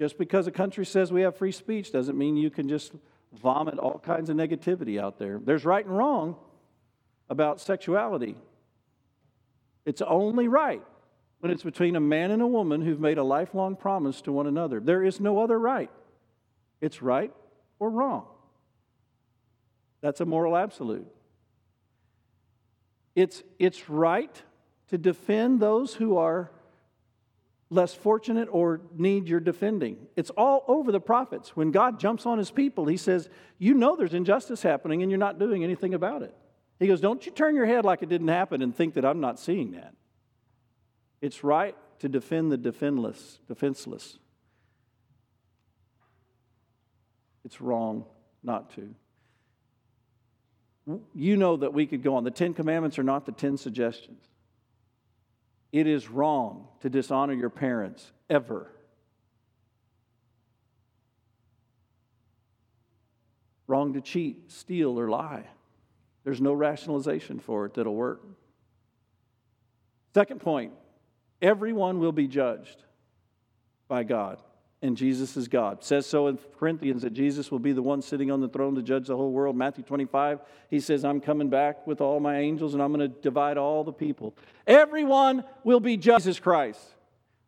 Just 0.00 0.16
because 0.16 0.46
a 0.46 0.52
country 0.52 0.86
says 0.86 1.12
we 1.12 1.22
have 1.22 1.36
free 1.36 1.52
speech 1.52 1.92
doesn't 1.92 2.16
mean 2.16 2.36
you 2.36 2.50
can 2.50 2.68
just 2.68 2.92
vomit 3.32 3.78
all 3.78 3.98
kinds 3.98 4.30
of 4.30 4.36
negativity 4.36 5.00
out 5.00 5.18
there. 5.18 5.40
There's 5.42 5.64
right 5.64 5.84
and 5.84 5.96
wrong 5.96 6.36
about 7.28 7.60
sexuality. 7.60 8.36
It's 9.84 10.00
only 10.00 10.48
right 10.48 10.82
when 11.40 11.52
it's 11.52 11.62
between 11.62 11.96
a 11.96 12.00
man 12.00 12.30
and 12.30 12.42
a 12.42 12.46
woman 12.46 12.82
who've 12.82 13.00
made 13.00 13.18
a 13.18 13.22
lifelong 13.22 13.76
promise 13.76 14.20
to 14.22 14.32
one 14.32 14.46
another. 14.46 14.80
There 14.80 15.04
is 15.04 15.20
no 15.20 15.40
other 15.40 15.58
right. 15.58 15.90
It's 16.80 17.02
right 17.02 17.32
or 17.78 17.90
wrong. 17.90 18.26
That's 20.00 20.20
a 20.20 20.24
moral 20.24 20.56
absolute. 20.56 21.06
It's, 23.14 23.42
it's 23.58 23.88
right 23.88 24.42
to 24.88 24.98
defend 24.98 25.60
those 25.60 25.94
who 25.94 26.16
are 26.16 26.50
less 27.70 27.94
fortunate 27.94 28.48
or 28.50 28.80
need 28.96 29.28
your 29.28 29.40
defending. 29.40 30.06
It's 30.16 30.30
all 30.30 30.64
over 30.68 30.90
the 30.90 31.00
prophets. 31.00 31.54
When 31.54 31.70
God 31.70 32.00
jumps 32.00 32.26
on 32.26 32.38
his 32.38 32.50
people, 32.50 32.86
he 32.86 32.96
says, 32.96 33.28
You 33.58 33.74
know 33.74 33.96
there's 33.96 34.14
injustice 34.14 34.62
happening 34.62 35.02
and 35.02 35.10
you're 35.10 35.18
not 35.18 35.38
doing 35.38 35.64
anything 35.64 35.94
about 35.94 36.22
it. 36.22 36.34
He 36.78 36.86
goes, 36.86 37.00
Don't 37.00 37.24
you 37.26 37.32
turn 37.32 37.54
your 37.54 37.66
head 37.66 37.84
like 37.84 38.02
it 38.02 38.08
didn't 38.08 38.28
happen 38.28 38.62
and 38.62 38.74
think 38.74 38.94
that 38.94 39.04
I'm 39.04 39.20
not 39.20 39.38
seeing 39.38 39.72
that. 39.72 39.94
It's 41.20 41.42
right 41.42 41.76
to 42.00 42.08
defend 42.08 42.52
the 42.52 42.56
defenseless, 42.56 43.38
defenseless. 43.48 44.18
It's 47.44 47.60
wrong 47.60 48.04
not 48.42 48.74
to 48.74 48.94
you 51.14 51.36
know 51.36 51.56
that 51.56 51.72
we 51.72 51.86
could 51.86 52.02
go 52.02 52.16
on. 52.16 52.24
The 52.24 52.30
Ten 52.30 52.54
Commandments 52.54 52.98
are 52.98 53.02
not 53.02 53.26
the 53.26 53.32
Ten 53.32 53.56
Suggestions. 53.56 54.24
It 55.70 55.86
is 55.86 56.08
wrong 56.08 56.68
to 56.80 56.88
dishonor 56.88 57.34
your 57.34 57.50
parents 57.50 58.10
ever. 58.30 58.70
Wrong 63.66 63.92
to 63.92 64.00
cheat, 64.00 64.50
steal, 64.50 64.98
or 64.98 65.10
lie. 65.10 65.44
There's 66.24 66.40
no 66.40 66.54
rationalization 66.54 67.38
for 67.38 67.66
it 67.66 67.74
that'll 67.74 67.94
work. 67.94 68.22
Second 70.14 70.40
point 70.40 70.72
everyone 71.40 71.98
will 71.98 72.12
be 72.12 72.28
judged 72.28 72.82
by 73.88 74.02
God 74.04 74.42
and 74.80 74.96
Jesus 74.96 75.36
is 75.36 75.48
God. 75.48 75.78
It 75.78 75.84
says 75.84 76.06
so 76.06 76.28
in 76.28 76.38
Corinthians 76.58 77.02
that 77.02 77.12
Jesus 77.12 77.50
will 77.50 77.58
be 77.58 77.72
the 77.72 77.82
one 77.82 78.00
sitting 78.00 78.30
on 78.30 78.40
the 78.40 78.48
throne 78.48 78.76
to 78.76 78.82
judge 78.82 79.08
the 79.08 79.16
whole 79.16 79.32
world. 79.32 79.56
Matthew 79.56 79.82
25, 79.82 80.40
he 80.70 80.78
says, 80.78 81.04
I'm 81.04 81.20
coming 81.20 81.50
back 81.50 81.86
with 81.86 82.00
all 82.00 82.20
my 82.20 82.38
angels 82.38 82.74
and 82.74 82.82
I'm 82.82 82.92
going 82.92 83.10
to 83.10 83.20
divide 83.20 83.58
all 83.58 83.82
the 83.82 83.92
people. 83.92 84.36
Everyone 84.66 85.42
will 85.64 85.80
be 85.80 85.96
Jesus 85.96 86.38
Christ. 86.38 86.80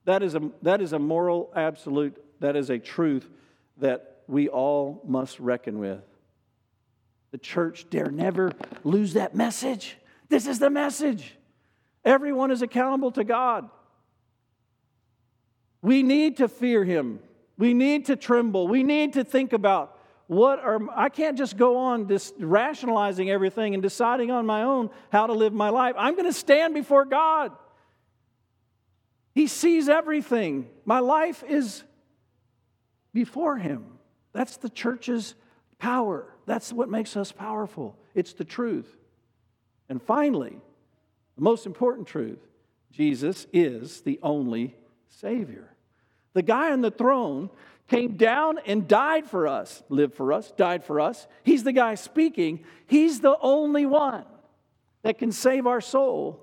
That 0.06 0.22
is, 0.22 0.34
a, 0.34 0.50
that 0.62 0.80
is 0.80 0.92
a 0.92 0.98
moral 0.98 1.52
absolute, 1.54 2.16
that 2.40 2.56
is 2.56 2.68
a 2.68 2.78
truth 2.78 3.30
that 3.76 4.22
we 4.26 4.48
all 4.48 5.00
must 5.06 5.38
reckon 5.38 5.78
with. 5.78 6.02
The 7.30 7.38
church 7.38 7.88
dare 7.90 8.10
never 8.10 8.52
lose 8.82 9.12
that 9.12 9.36
message. 9.36 9.96
This 10.28 10.48
is 10.48 10.58
the 10.58 10.70
message. 10.70 11.36
Everyone 12.04 12.50
is 12.50 12.62
accountable 12.62 13.12
to 13.12 13.22
God. 13.22 13.70
We 15.82 16.02
need 16.02 16.38
to 16.38 16.48
fear 16.48 16.84
him. 16.84 17.20
We 17.56 17.74
need 17.74 18.06
to 18.06 18.16
tremble. 18.16 18.68
We 18.68 18.82
need 18.82 19.14
to 19.14 19.24
think 19.24 19.52
about 19.52 19.96
what 20.26 20.60
are 20.60 20.80
I 20.94 21.08
can't 21.08 21.36
just 21.36 21.56
go 21.56 21.76
on 21.76 22.08
just 22.08 22.34
rationalizing 22.38 23.30
everything 23.30 23.74
and 23.74 23.82
deciding 23.82 24.30
on 24.30 24.46
my 24.46 24.62
own 24.62 24.90
how 25.10 25.26
to 25.26 25.32
live 25.32 25.52
my 25.52 25.70
life. 25.70 25.94
I'm 25.98 26.14
going 26.14 26.26
to 26.26 26.32
stand 26.32 26.72
before 26.72 27.04
God. 27.04 27.52
He 29.34 29.46
sees 29.46 29.88
everything. 29.88 30.68
My 30.84 31.00
life 31.00 31.42
is 31.48 31.82
before 33.12 33.56
him. 33.56 33.98
That's 34.32 34.56
the 34.56 34.68
church's 34.68 35.34
power. 35.78 36.26
That's 36.46 36.72
what 36.72 36.88
makes 36.88 37.16
us 37.16 37.32
powerful. 37.32 37.98
It's 38.14 38.32
the 38.32 38.44
truth. 38.44 38.96
And 39.88 40.00
finally, 40.00 40.60
the 41.36 41.42
most 41.42 41.66
important 41.66 42.06
truth 42.06 42.38
Jesus 42.92 43.46
is 43.52 44.00
the 44.02 44.18
only 44.22 44.74
Savior. 45.10 45.74
The 46.32 46.42
guy 46.42 46.72
on 46.72 46.80
the 46.80 46.90
throne 46.90 47.50
came 47.88 48.16
down 48.16 48.58
and 48.66 48.86
died 48.86 49.28
for 49.28 49.46
us, 49.46 49.82
lived 49.88 50.14
for 50.14 50.32
us, 50.32 50.52
died 50.52 50.84
for 50.84 51.00
us. 51.00 51.26
He's 51.42 51.64
the 51.64 51.72
guy 51.72 51.96
speaking. 51.96 52.64
He's 52.86 53.20
the 53.20 53.36
only 53.40 53.84
one 53.84 54.24
that 55.02 55.18
can 55.18 55.32
save 55.32 55.66
our 55.66 55.80
soul, 55.80 56.40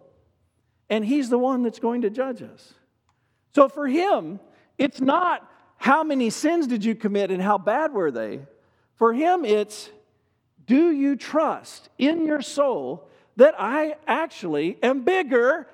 and 0.90 1.06
he's 1.06 1.30
the 1.30 1.38
one 1.38 1.64
that's 1.64 1.80
going 1.80 2.02
to 2.02 2.10
judge 2.10 2.42
us. 2.42 2.74
So 3.56 3.70
for 3.70 3.88
him, 3.88 4.40
it's 4.78 5.00
not 5.00 5.50
how 5.78 6.04
many 6.04 6.30
sins 6.30 6.68
did 6.68 6.84
you 6.84 6.96
commit 6.96 7.32
and 7.32 7.42
how 7.42 7.58
bad 7.58 7.94
were 7.94 8.12
they? 8.12 8.42
For 8.96 9.14
him, 9.14 9.46
it's 9.46 9.90
do 10.66 10.92
you 10.92 11.16
trust 11.16 11.90
in 11.98 12.26
your 12.26 12.42
soul 12.42 13.08
that 13.38 13.56
I 13.58 13.96
actually 14.06 14.78
am 14.84 15.04
bigger 15.04 15.68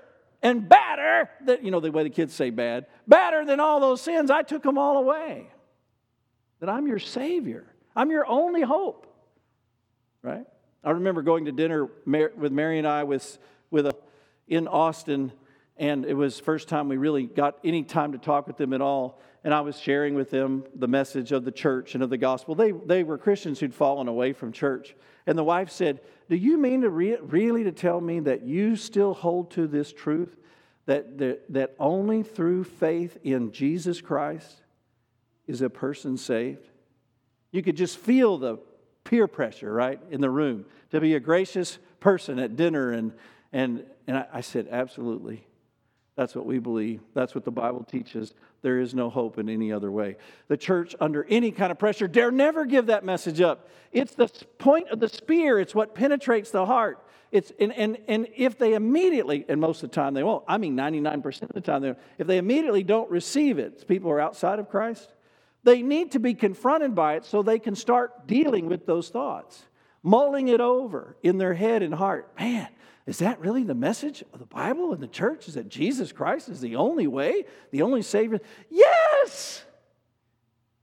and 0.43 0.69
badder 0.69 1.29
that 1.45 1.63
you 1.63 1.71
know 1.71 1.79
the 1.79 1.91
way 1.91 2.03
the 2.03 2.09
kids 2.09 2.33
say 2.33 2.51
bad 2.51 2.85
badder 3.07 3.43
than 3.45 3.59
all 3.59 3.79
those 3.79 4.01
sins 4.01 4.29
i 4.29 4.43
took 4.43 4.61
them 4.61 4.77
all 4.77 4.97
away 4.97 5.49
that 6.59 6.69
i'm 6.69 6.85
your 6.85 6.99
savior 6.99 7.65
I'm 7.95 8.11
your 8.11 8.25
only 8.27 8.61
hope. 8.61 9.07
Right? 10.21 10.45
I 10.83 10.91
remember 10.91 11.21
going 11.21 11.45
to 11.45 11.51
dinner 11.51 11.89
with 12.05 12.51
Mary 12.51 12.77
and 12.77 12.87
I 12.87 13.03
with, 13.03 13.37
with 13.71 13.87
a, 13.87 13.95
in 14.47 14.67
Austin, 14.67 15.31
and 15.77 16.05
it 16.05 16.13
was 16.13 16.39
first 16.39 16.67
time 16.67 16.87
we 16.87 16.97
really 16.97 17.23
got 17.23 17.57
any 17.63 17.83
time 17.83 18.11
to 18.11 18.17
talk 18.17 18.47
with 18.47 18.57
them 18.57 18.73
at 18.73 18.81
all. 18.81 19.19
And 19.43 19.53
I 19.53 19.61
was 19.61 19.77
sharing 19.77 20.13
with 20.13 20.29
them 20.29 20.63
the 20.75 20.87
message 20.87 21.31
of 21.31 21.43
the 21.43 21.51
church 21.51 21.95
and 21.95 22.03
of 22.03 22.09
the 22.09 22.17
gospel. 22.17 22.55
They, 22.55 22.71
they 22.71 23.03
were 23.03 23.17
Christians 23.17 23.59
who'd 23.59 23.73
fallen 23.73 24.07
away 24.07 24.33
from 24.33 24.51
church. 24.51 24.95
And 25.25 25.37
the 25.37 25.43
wife 25.43 25.69
said, 25.69 26.01
Do 26.29 26.35
you 26.35 26.57
mean 26.57 26.81
to 26.81 26.89
re- 26.89 27.17
really 27.21 27.63
to 27.63 27.71
tell 27.71 27.99
me 27.99 28.19
that 28.21 28.43
you 28.43 28.75
still 28.75 29.13
hold 29.13 29.51
to 29.51 29.67
this 29.67 29.91
truth 29.91 30.37
that, 30.85 31.17
that, 31.17 31.51
that 31.51 31.75
only 31.79 32.23
through 32.23 32.65
faith 32.65 33.17
in 33.23 33.51
Jesus 33.51 33.99
Christ 33.99 34.61
is 35.47 35.61
a 35.61 35.69
person 35.69 36.17
saved? 36.17 36.69
You 37.51 37.63
could 37.63 37.77
just 37.77 37.97
feel 37.97 38.37
the 38.37 38.59
peer 39.03 39.27
pressure, 39.27 39.73
right, 39.73 39.99
in 40.11 40.21
the 40.21 40.29
room 40.29 40.65
to 40.91 41.01
be 41.01 41.15
a 41.15 41.19
gracious 41.19 41.79
person 41.99 42.39
at 42.39 42.55
dinner. 42.55 42.91
And, 42.91 43.11
and, 43.51 43.83
and 44.07 44.17
I, 44.17 44.27
I 44.35 44.41
said, 44.41 44.67
Absolutely. 44.71 45.47
That's 46.15 46.35
what 46.35 46.45
we 46.45 46.59
believe. 46.59 47.01
That's 47.13 47.33
what 47.33 47.43
the 47.43 47.51
Bible 47.51 47.83
teaches. 47.83 48.33
There 48.61 48.79
is 48.79 48.93
no 48.93 49.09
hope 49.09 49.39
in 49.39 49.49
any 49.49 49.71
other 49.71 49.91
way. 49.91 50.17
The 50.47 50.57
church, 50.57 50.95
under 50.99 51.25
any 51.27 51.51
kind 51.51 51.71
of 51.71 51.79
pressure, 51.79 52.07
dare 52.07 52.31
never 52.31 52.65
give 52.65 52.87
that 52.87 53.03
message 53.03 53.41
up. 53.41 53.67
It's 53.91 54.13
the 54.13 54.29
point 54.59 54.89
of 54.89 54.99
the 54.99 55.09
spear, 55.09 55.59
it's 55.59 55.73
what 55.73 55.95
penetrates 55.95 56.51
the 56.51 56.65
heart. 56.65 57.03
It's, 57.31 57.51
and, 57.59 57.73
and, 57.73 57.97
and 58.07 58.27
if 58.35 58.59
they 58.59 58.75
immediately, 58.75 59.43
and 59.49 59.59
most 59.59 59.81
of 59.81 59.89
the 59.89 59.95
time 59.95 60.13
they 60.13 60.21
won't, 60.21 60.43
I 60.47 60.59
mean 60.59 60.77
99% 60.77 61.41
of 61.41 61.49
the 61.49 61.61
time, 61.61 61.81
they 61.81 61.95
if 62.19 62.27
they 62.27 62.37
immediately 62.37 62.83
don't 62.83 63.09
receive 63.09 63.57
it, 63.57 63.87
people 63.87 64.11
are 64.11 64.19
outside 64.19 64.59
of 64.59 64.69
Christ, 64.69 65.11
they 65.63 65.81
need 65.81 66.11
to 66.11 66.19
be 66.19 66.35
confronted 66.35 66.93
by 66.93 67.15
it 67.15 67.25
so 67.25 67.41
they 67.41 67.57
can 67.57 67.75
start 67.75 68.27
dealing 68.27 68.67
with 68.67 68.85
those 68.85 69.09
thoughts, 69.09 69.63
mulling 70.03 70.47
it 70.49 70.61
over 70.61 71.17
in 71.23 71.39
their 71.39 71.55
head 71.55 71.81
and 71.81 71.95
heart. 71.95 72.31
Man, 72.39 72.67
is 73.05 73.17
that 73.19 73.39
really 73.41 73.63
the 73.63 73.75
message 73.75 74.23
of 74.33 74.39
the 74.39 74.45
Bible 74.45 74.93
and 74.93 75.03
the 75.03 75.07
church? 75.07 75.47
Is 75.47 75.55
that 75.55 75.67
Jesus 75.67 76.11
Christ 76.11 76.47
is 76.47 76.61
the 76.61 76.77
only 76.77 77.07
way, 77.07 77.45
the 77.71 77.81
only 77.81 78.01
Savior? 78.01 78.39
Yes! 78.69 79.63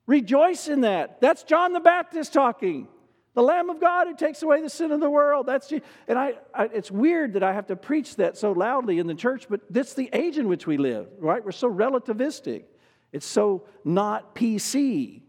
Rejoice 0.07 0.69
in 0.69 0.83
that. 0.83 1.21
That's 1.21 1.45
John 1.45 1.73
the 1.73 1.81
Baptist 1.81 2.33
talking. 2.33 2.89
The 3.35 3.43
Lamb 3.43 3.71
of 3.71 3.81
God 3.81 4.07
who 4.07 4.17
takes 4.17 4.43
away 4.43 4.61
the 4.61 4.69
sin 4.69 4.91
of 4.91 5.01
the 5.01 5.09
world. 5.09 5.47
That's 5.47 5.73
and 5.73 6.19
I, 6.19 6.35
I, 6.53 6.65
it's 6.65 6.91
weird 6.91 7.35
that 7.35 7.43
I 7.43 7.53
have 7.53 7.69
to 7.69 7.77
preach 7.77 8.17
that 8.17 8.37
so 8.37 8.53
loudly 8.53 8.99
in 8.99 9.07
the 9.07 9.15
church, 9.15 9.47
but 9.49 9.61
that's 9.71 9.95
the 9.95 10.11
age 10.13 10.37
in 10.37 10.49
which 10.49 10.67
we 10.67 10.77
live, 10.77 11.07
right? 11.19 11.43
We're 11.43 11.53
so 11.53 11.73
relativistic. 11.73 12.65
It's 13.13 13.27
so 13.27 13.67
not 13.85 14.35
PC 14.35 15.23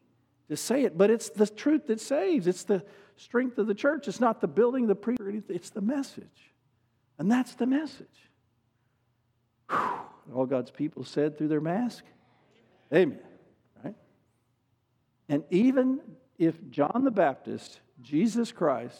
to 0.50 0.58
say 0.58 0.84
it, 0.84 0.98
but 0.98 1.10
it's 1.10 1.30
the 1.30 1.48
truth 1.48 1.88
that 1.88 2.02
saves. 2.02 2.48
It's 2.48 2.64
the 2.64 2.84
strength 3.16 3.58
of 3.60 3.68
the 3.68 3.76
church. 3.76 4.08
It's 4.08 4.20
not 4.20 4.42
the 4.42 4.48
building, 4.48 4.88
the 4.88 4.96
preacher, 4.96 5.42
it's 5.48 5.70
the 5.70 5.82
message. 5.82 6.51
And 7.22 7.32
that's 7.32 7.54
the 7.54 7.68
message. 7.68 8.08
Whew. 9.70 9.78
All 10.34 10.48
God's 10.48 10.72
people 10.72 11.04
said 11.04 11.38
through 11.38 11.50
their 11.50 11.62
mask, 11.62 12.04
Amen. 12.92 13.20
Right? 13.84 13.94
And 15.30 15.44
even 15.52 16.00
if 16.40 16.56
John 16.72 17.04
the 17.04 17.12
Baptist, 17.12 17.80
Jesus 18.02 18.52
Christ, 18.52 18.98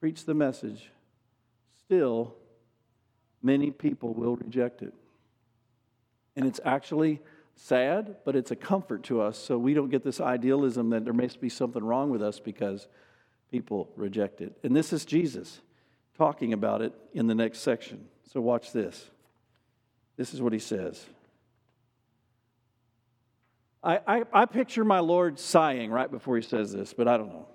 preached 0.00 0.26
the 0.26 0.34
message, 0.34 0.90
still 1.84 2.34
many 3.40 3.70
people 3.70 4.12
will 4.12 4.34
reject 4.34 4.82
it. 4.82 4.92
And 6.34 6.46
it's 6.48 6.58
actually 6.64 7.20
sad, 7.54 8.16
but 8.24 8.34
it's 8.34 8.50
a 8.50 8.56
comfort 8.56 9.04
to 9.04 9.20
us 9.20 9.38
so 9.38 9.56
we 9.56 9.72
don't 9.72 9.88
get 9.88 10.02
this 10.02 10.20
idealism 10.20 10.90
that 10.90 11.04
there 11.04 11.14
must 11.14 11.40
be 11.40 11.48
something 11.48 11.84
wrong 11.84 12.10
with 12.10 12.24
us 12.24 12.40
because 12.40 12.88
people 13.52 13.88
reject 13.94 14.40
it. 14.40 14.58
And 14.64 14.74
this 14.74 14.92
is 14.92 15.04
Jesus 15.04 15.60
talking 16.16 16.52
about 16.52 16.82
it 16.82 16.92
in 17.12 17.26
the 17.26 17.34
next 17.34 17.60
section. 17.60 18.06
So 18.32 18.40
watch 18.40 18.72
this. 18.72 19.10
This 20.16 20.34
is 20.34 20.40
what 20.40 20.52
he 20.52 20.58
says. 20.58 21.04
I, 23.82 24.00
I, 24.06 24.22
I, 24.32 24.46
picture 24.46 24.84
my 24.84 25.00
Lord 25.00 25.38
sighing 25.38 25.90
right 25.90 26.10
before 26.10 26.36
he 26.36 26.42
says 26.42 26.72
this, 26.72 26.94
but 26.94 27.06
I 27.06 27.18
don't 27.18 27.28
know. 27.28 27.46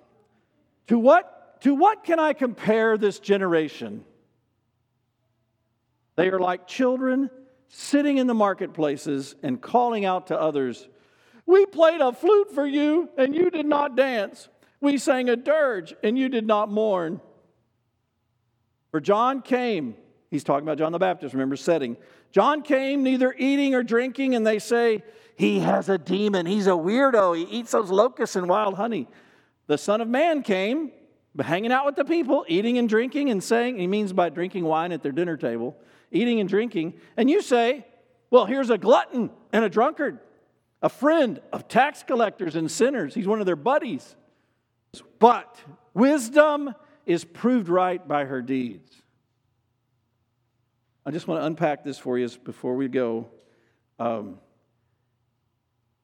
To 0.88 0.98
what, 0.98 1.60
to 1.62 1.74
what 1.74 2.04
can 2.04 2.20
I 2.20 2.34
compare 2.34 2.96
this 2.96 3.18
generation? 3.18 4.04
They 6.14 6.28
are 6.28 6.38
like 6.38 6.68
children 6.68 7.30
sitting 7.70 8.18
in 8.18 8.26
the 8.26 8.34
marketplaces 8.34 9.34
and 9.42 9.60
calling 9.60 10.04
out 10.04 10.26
to 10.28 10.38
others, 10.38 10.88
We 11.46 11.66
played 11.66 12.00
a 12.00 12.12
flute 12.12 12.52
for 12.52 12.66
you, 12.66 13.08
and 13.16 13.34
you 13.34 13.50
did 13.50 13.66
not 13.66 13.96
dance. 13.96 14.48
We 14.80 14.98
sang 14.98 15.28
a 15.28 15.36
dirge, 15.36 15.94
and 16.02 16.18
you 16.18 16.28
did 16.28 16.46
not 16.46 16.70
mourn. 16.70 17.20
For 18.90 19.00
John 19.00 19.42
came, 19.42 19.94
he's 20.30 20.44
talking 20.44 20.66
about 20.66 20.78
John 20.78 20.92
the 20.92 20.98
Baptist, 20.98 21.34
remember 21.34 21.56
setting. 21.56 21.96
John 22.32 22.62
came 22.62 23.02
neither 23.02 23.34
eating 23.36 23.74
or 23.74 23.82
drinking, 23.82 24.34
and 24.34 24.46
they 24.46 24.58
say, 24.58 25.02
He 25.36 25.60
has 25.60 25.88
a 25.88 25.98
demon. 25.98 26.46
He's 26.46 26.66
a 26.66 26.70
weirdo. 26.70 27.36
He 27.36 27.44
eats 27.44 27.72
those 27.72 27.90
locusts 27.90 28.36
and 28.36 28.48
wild 28.48 28.74
honey. 28.74 29.08
The 29.66 29.78
Son 29.78 30.00
of 30.00 30.08
Man 30.08 30.42
came, 30.42 30.92
hanging 31.40 31.72
out 31.72 31.86
with 31.86 31.96
the 31.96 32.04
people, 32.04 32.44
eating 32.48 32.78
and 32.78 32.88
drinking, 32.88 33.30
and 33.30 33.42
saying, 33.42 33.78
He 33.78 33.86
means 33.86 34.12
by 34.12 34.28
drinking 34.28 34.64
wine 34.64 34.92
at 34.92 35.02
their 35.02 35.12
dinner 35.12 35.36
table, 35.36 35.76
eating 36.10 36.40
and 36.40 36.48
drinking. 36.48 36.94
And 37.16 37.30
you 37.30 37.42
say, 37.42 37.86
Well, 38.30 38.46
here's 38.46 38.70
a 38.70 38.78
glutton 38.78 39.30
and 39.52 39.64
a 39.64 39.68
drunkard, 39.68 40.18
a 40.82 40.88
friend 40.88 41.40
of 41.52 41.68
tax 41.68 42.02
collectors 42.02 42.56
and 42.56 42.70
sinners. 42.70 43.14
He's 43.14 43.28
one 43.28 43.40
of 43.40 43.46
their 43.46 43.56
buddies. 43.56 44.16
But 45.20 45.56
wisdom 45.94 46.74
is 47.10 47.24
proved 47.24 47.68
right 47.68 48.06
by 48.06 48.24
her 48.24 48.40
deeds. 48.40 48.88
I 51.04 51.10
just 51.10 51.26
want 51.26 51.40
to 51.40 51.46
unpack 51.46 51.82
this 51.82 51.98
for 51.98 52.16
you 52.16 52.28
before 52.44 52.76
we 52.76 52.86
go. 52.86 53.26
Um, 53.98 54.38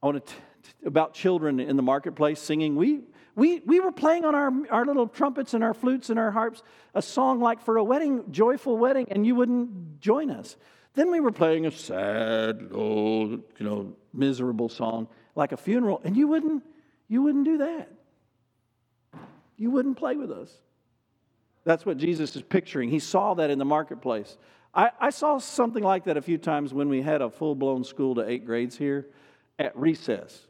I 0.02 0.06
want 0.06 0.26
to 0.26 0.32
t- 0.32 0.40
about 0.84 1.14
children 1.14 1.60
in 1.60 1.76
the 1.76 1.82
marketplace 1.82 2.40
singing. 2.40 2.74
We, 2.74 3.02
we, 3.36 3.60
we 3.60 3.78
were 3.78 3.92
playing 3.92 4.24
on 4.24 4.34
our, 4.34 4.50
our 4.68 4.84
little 4.84 5.06
trumpets 5.06 5.54
and 5.54 5.62
our 5.62 5.74
flutes 5.74 6.10
and 6.10 6.18
our 6.18 6.32
harps 6.32 6.64
a 6.92 7.02
song 7.02 7.38
like 7.38 7.62
for 7.62 7.76
a 7.76 7.84
wedding, 7.84 8.24
joyful 8.32 8.76
wedding, 8.76 9.06
and 9.12 9.24
you 9.24 9.36
wouldn't 9.36 10.00
join 10.00 10.28
us. 10.28 10.56
Then 10.94 11.12
we 11.12 11.20
were 11.20 11.30
playing 11.30 11.66
a 11.66 11.70
sad, 11.70 12.70
old, 12.72 13.30
you 13.58 13.64
know, 13.64 13.94
miserable 14.12 14.68
song 14.68 15.06
like 15.36 15.52
a 15.52 15.56
funeral, 15.56 16.00
and 16.02 16.16
you 16.16 16.26
wouldn't, 16.26 16.64
you 17.06 17.22
wouldn't 17.22 17.44
do 17.44 17.58
that. 17.58 17.92
You 19.56 19.70
wouldn't 19.70 19.98
play 19.98 20.16
with 20.16 20.32
us. 20.32 20.50
That's 21.66 21.84
what 21.84 21.96
Jesus 21.96 22.36
is 22.36 22.42
picturing. 22.42 22.90
He 22.90 23.00
saw 23.00 23.34
that 23.34 23.50
in 23.50 23.58
the 23.58 23.64
marketplace. 23.64 24.38
I, 24.72 24.90
I 25.00 25.10
saw 25.10 25.38
something 25.38 25.82
like 25.82 26.04
that 26.04 26.16
a 26.16 26.22
few 26.22 26.38
times 26.38 26.72
when 26.72 26.88
we 26.88 27.02
had 27.02 27.20
a 27.20 27.28
full 27.28 27.56
blown 27.56 27.82
school 27.82 28.14
to 28.14 28.26
eight 28.26 28.46
grades 28.46 28.78
here 28.78 29.08
at 29.58 29.76
recess. 29.76 30.46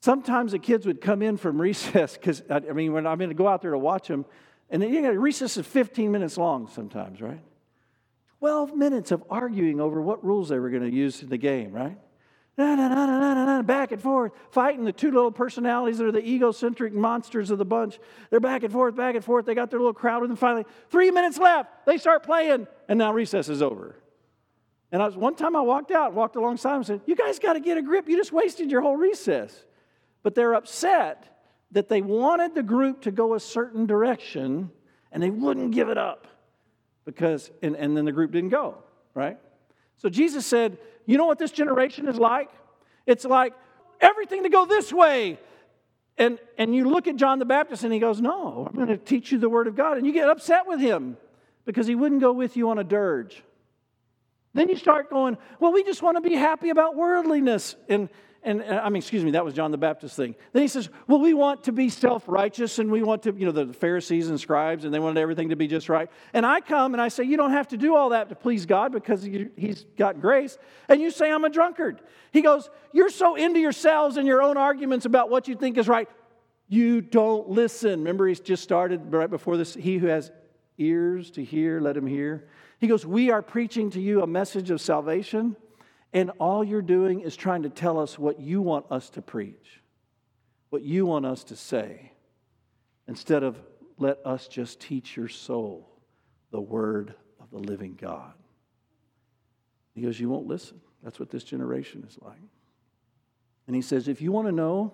Sometimes 0.00 0.52
the 0.52 0.60
kids 0.60 0.86
would 0.86 1.00
come 1.00 1.20
in 1.20 1.36
from 1.36 1.60
recess 1.60 2.14
because, 2.14 2.44
I 2.48 2.60
mean, 2.60 2.92
when 2.92 3.08
I'm 3.08 3.18
going 3.18 3.30
to 3.30 3.34
go 3.34 3.48
out 3.48 3.60
there 3.60 3.72
to 3.72 3.78
watch 3.78 4.06
them, 4.06 4.24
and 4.70 4.84
you 4.84 5.00
know, 5.00 5.10
recess 5.10 5.56
is 5.56 5.66
15 5.66 6.12
minutes 6.12 6.38
long 6.38 6.68
sometimes, 6.68 7.20
right? 7.20 7.40
12 8.38 8.76
minutes 8.76 9.10
of 9.10 9.24
arguing 9.28 9.80
over 9.80 10.00
what 10.00 10.24
rules 10.24 10.48
they 10.48 10.60
were 10.60 10.70
going 10.70 10.88
to 10.88 10.94
use 10.94 11.24
in 11.24 11.28
the 11.28 11.38
game, 11.38 11.72
right? 11.72 11.98
Na, 12.58 12.74
na, 12.74 12.88
na, 12.88 13.06
na, 13.06 13.34
na, 13.34 13.44
na, 13.44 13.62
back 13.62 13.92
and 13.92 14.02
forth, 14.02 14.32
fighting 14.50 14.84
the 14.84 14.92
two 14.92 15.12
little 15.12 15.30
personalities 15.30 15.98
that 15.98 16.06
are 16.06 16.12
the 16.12 16.26
egocentric 16.26 16.92
monsters 16.92 17.50
of 17.50 17.58
the 17.58 17.64
bunch. 17.64 18.00
They're 18.30 18.40
back 18.40 18.64
and 18.64 18.72
forth, 18.72 18.96
back 18.96 19.14
and 19.14 19.24
forth. 19.24 19.46
They 19.46 19.54
got 19.54 19.70
their 19.70 19.78
little 19.78 19.94
crowd 19.94 20.24
them. 20.24 20.34
Finally, 20.34 20.64
three 20.90 21.12
minutes 21.12 21.38
left. 21.38 21.86
They 21.86 21.98
start 21.98 22.24
playing, 22.24 22.66
and 22.88 22.98
now 22.98 23.12
recess 23.12 23.48
is 23.48 23.62
over. 23.62 23.94
And 24.90 25.00
I 25.00 25.06
was, 25.06 25.16
one 25.16 25.36
time 25.36 25.54
I 25.54 25.60
walked 25.60 25.92
out, 25.92 26.14
walked 26.14 26.34
alongside 26.34 26.74
and 26.76 26.86
said, 26.86 27.00
You 27.06 27.14
guys 27.14 27.38
got 27.38 27.52
to 27.52 27.60
get 27.60 27.78
a 27.78 27.82
grip. 27.82 28.08
You 28.08 28.16
just 28.16 28.32
wasted 28.32 28.70
your 28.70 28.80
whole 28.80 28.96
recess. 28.96 29.64
But 30.24 30.34
they're 30.34 30.54
upset 30.54 31.38
that 31.70 31.88
they 31.88 32.02
wanted 32.02 32.54
the 32.56 32.62
group 32.62 33.02
to 33.02 33.12
go 33.12 33.34
a 33.34 33.40
certain 33.40 33.86
direction, 33.86 34.70
and 35.12 35.22
they 35.22 35.30
wouldn't 35.30 35.70
give 35.70 35.90
it 35.90 35.98
up 35.98 36.26
because, 37.04 37.52
and, 37.62 37.76
and 37.76 37.96
then 37.96 38.04
the 38.04 38.12
group 38.12 38.32
didn't 38.32 38.50
go, 38.50 38.78
right? 39.14 39.38
So 39.98 40.08
Jesus 40.08 40.44
said, 40.46 40.78
you 41.08 41.16
know 41.16 41.24
what 41.24 41.38
this 41.38 41.50
generation 41.52 42.06
is 42.06 42.18
like? 42.18 42.50
It's 43.06 43.24
like 43.24 43.54
everything 43.98 44.42
to 44.42 44.50
go 44.50 44.66
this 44.66 44.92
way. 44.92 45.38
And, 46.18 46.38
and 46.58 46.74
you 46.74 46.86
look 46.86 47.06
at 47.06 47.16
John 47.16 47.38
the 47.38 47.46
Baptist 47.46 47.82
and 47.82 47.92
he 47.92 47.98
goes, 47.98 48.20
No, 48.20 48.66
I'm 48.68 48.76
going 48.76 48.88
to 48.88 48.98
teach 48.98 49.32
you 49.32 49.38
the 49.38 49.48
word 49.48 49.68
of 49.68 49.74
God. 49.74 49.96
And 49.96 50.06
you 50.06 50.12
get 50.12 50.28
upset 50.28 50.66
with 50.66 50.80
him 50.80 51.16
because 51.64 51.86
he 51.86 51.94
wouldn't 51.94 52.20
go 52.20 52.32
with 52.32 52.58
you 52.58 52.68
on 52.68 52.78
a 52.78 52.84
dirge. 52.84 53.42
Then 54.52 54.68
you 54.68 54.76
start 54.76 55.08
going, 55.08 55.38
Well, 55.58 55.72
we 55.72 55.82
just 55.82 56.02
want 56.02 56.18
to 56.18 56.20
be 56.20 56.36
happy 56.36 56.68
about 56.68 56.94
worldliness. 56.94 57.74
And, 57.88 58.10
and 58.42 58.62
uh, 58.62 58.80
I 58.82 58.88
mean, 58.88 58.98
excuse 58.98 59.24
me, 59.24 59.32
that 59.32 59.44
was 59.44 59.54
John 59.54 59.70
the 59.70 59.78
Baptist 59.78 60.14
thing. 60.16 60.34
Then 60.52 60.62
he 60.62 60.68
says, 60.68 60.88
well, 61.06 61.18
we 61.18 61.34
want 61.34 61.64
to 61.64 61.72
be 61.72 61.88
self 61.88 62.24
righteous 62.26 62.78
and 62.78 62.90
we 62.90 63.02
want 63.02 63.24
to, 63.24 63.34
you 63.34 63.46
know, 63.46 63.52
the 63.52 63.72
Pharisees 63.72 64.28
and 64.28 64.40
scribes 64.40 64.84
and 64.84 64.94
they 64.94 64.98
wanted 64.98 65.20
everything 65.20 65.48
to 65.48 65.56
be 65.56 65.66
just 65.66 65.88
right. 65.88 66.08
And 66.32 66.46
I 66.46 66.60
come 66.60 66.94
and 66.94 67.00
I 67.00 67.08
say, 67.08 67.24
you 67.24 67.36
don't 67.36 67.50
have 67.50 67.68
to 67.68 67.76
do 67.76 67.96
all 67.96 68.10
that 68.10 68.28
to 68.28 68.34
please 68.34 68.64
God 68.64 68.92
because 68.92 69.22
he's 69.22 69.84
got 69.96 70.20
grace. 70.20 70.56
And 70.88 71.00
you 71.00 71.10
say, 71.10 71.30
I'm 71.32 71.44
a 71.44 71.50
drunkard. 71.50 72.00
He 72.32 72.42
goes, 72.42 72.70
you're 72.92 73.10
so 73.10 73.34
into 73.34 73.58
yourselves 73.58 74.16
and 74.16 74.26
your 74.26 74.42
own 74.42 74.56
arguments 74.56 75.04
about 75.04 75.30
what 75.30 75.48
you 75.48 75.56
think 75.56 75.76
is 75.76 75.88
right. 75.88 76.08
You 76.68 77.00
don't 77.00 77.48
listen. 77.48 78.00
Remember, 78.00 78.28
he's 78.28 78.40
just 78.40 78.62
started 78.62 79.12
right 79.12 79.30
before 79.30 79.56
this. 79.56 79.74
He 79.74 79.96
who 79.98 80.06
has 80.06 80.30
ears 80.76 81.30
to 81.32 81.42
hear, 81.42 81.80
let 81.80 81.96
him 81.96 82.06
hear. 82.06 82.48
He 82.78 82.86
goes, 82.86 83.04
We 83.04 83.30
are 83.30 83.42
preaching 83.42 83.90
to 83.90 84.00
you 84.00 84.22
a 84.22 84.26
message 84.26 84.70
of 84.70 84.80
salvation, 84.80 85.56
and 86.12 86.30
all 86.38 86.64
you're 86.64 86.82
doing 86.82 87.20
is 87.20 87.36
trying 87.36 87.62
to 87.62 87.68
tell 87.68 87.98
us 87.98 88.18
what 88.18 88.40
you 88.40 88.62
want 88.62 88.86
us 88.90 89.10
to 89.10 89.22
preach, 89.22 89.82
what 90.70 90.82
you 90.82 91.06
want 91.06 91.26
us 91.26 91.44
to 91.44 91.56
say, 91.56 92.12
instead 93.06 93.42
of 93.42 93.58
let 93.98 94.18
us 94.24 94.48
just 94.48 94.80
teach 94.80 95.16
your 95.16 95.28
soul 95.28 95.88
the 96.50 96.60
word 96.60 97.14
of 97.40 97.50
the 97.50 97.58
living 97.58 97.96
God. 98.00 98.32
He 99.94 100.02
goes, 100.02 100.18
You 100.18 100.28
won't 100.28 100.46
listen. 100.46 100.80
That's 101.02 101.18
what 101.18 101.30
this 101.30 101.44
generation 101.44 102.04
is 102.08 102.18
like. 102.22 102.38
And 103.66 103.76
he 103.76 103.82
says, 103.82 104.08
If 104.08 104.22
you 104.22 104.32
want 104.32 104.48
to 104.48 104.52
know, 104.52 104.92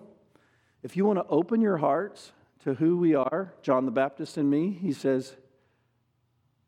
if 0.83 0.97
you 0.97 1.05
want 1.05 1.19
to 1.19 1.25
open 1.27 1.61
your 1.61 1.77
hearts 1.77 2.31
to 2.63 2.73
who 2.73 2.97
we 2.97 3.15
are, 3.15 3.53
John 3.61 3.85
the 3.85 3.91
Baptist 3.91 4.37
and 4.37 4.49
me, 4.49 4.71
he 4.71 4.91
says, 4.91 5.35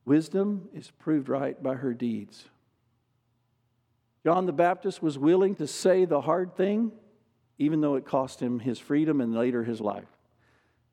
Wisdom 0.05 0.69
is 0.73 0.91
proved 0.91 1.27
right 1.27 1.61
by 1.61 1.75
her 1.75 1.93
deeds. 1.93 2.45
John 4.27 4.45
the 4.45 4.51
Baptist 4.51 5.01
was 5.01 5.17
willing 5.17 5.55
to 5.55 5.67
say 5.67 6.03
the 6.03 6.19
hard 6.19 6.57
thing, 6.57 6.91
even 7.57 7.79
though 7.79 7.95
it 7.95 8.05
cost 8.05 8.41
him 8.41 8.59
his 8.59 8.77
freedom 8.77 9.21
and 9.21 9.33
later 9.33 9.63
his 9.63 9.79
life. 9.79 10.09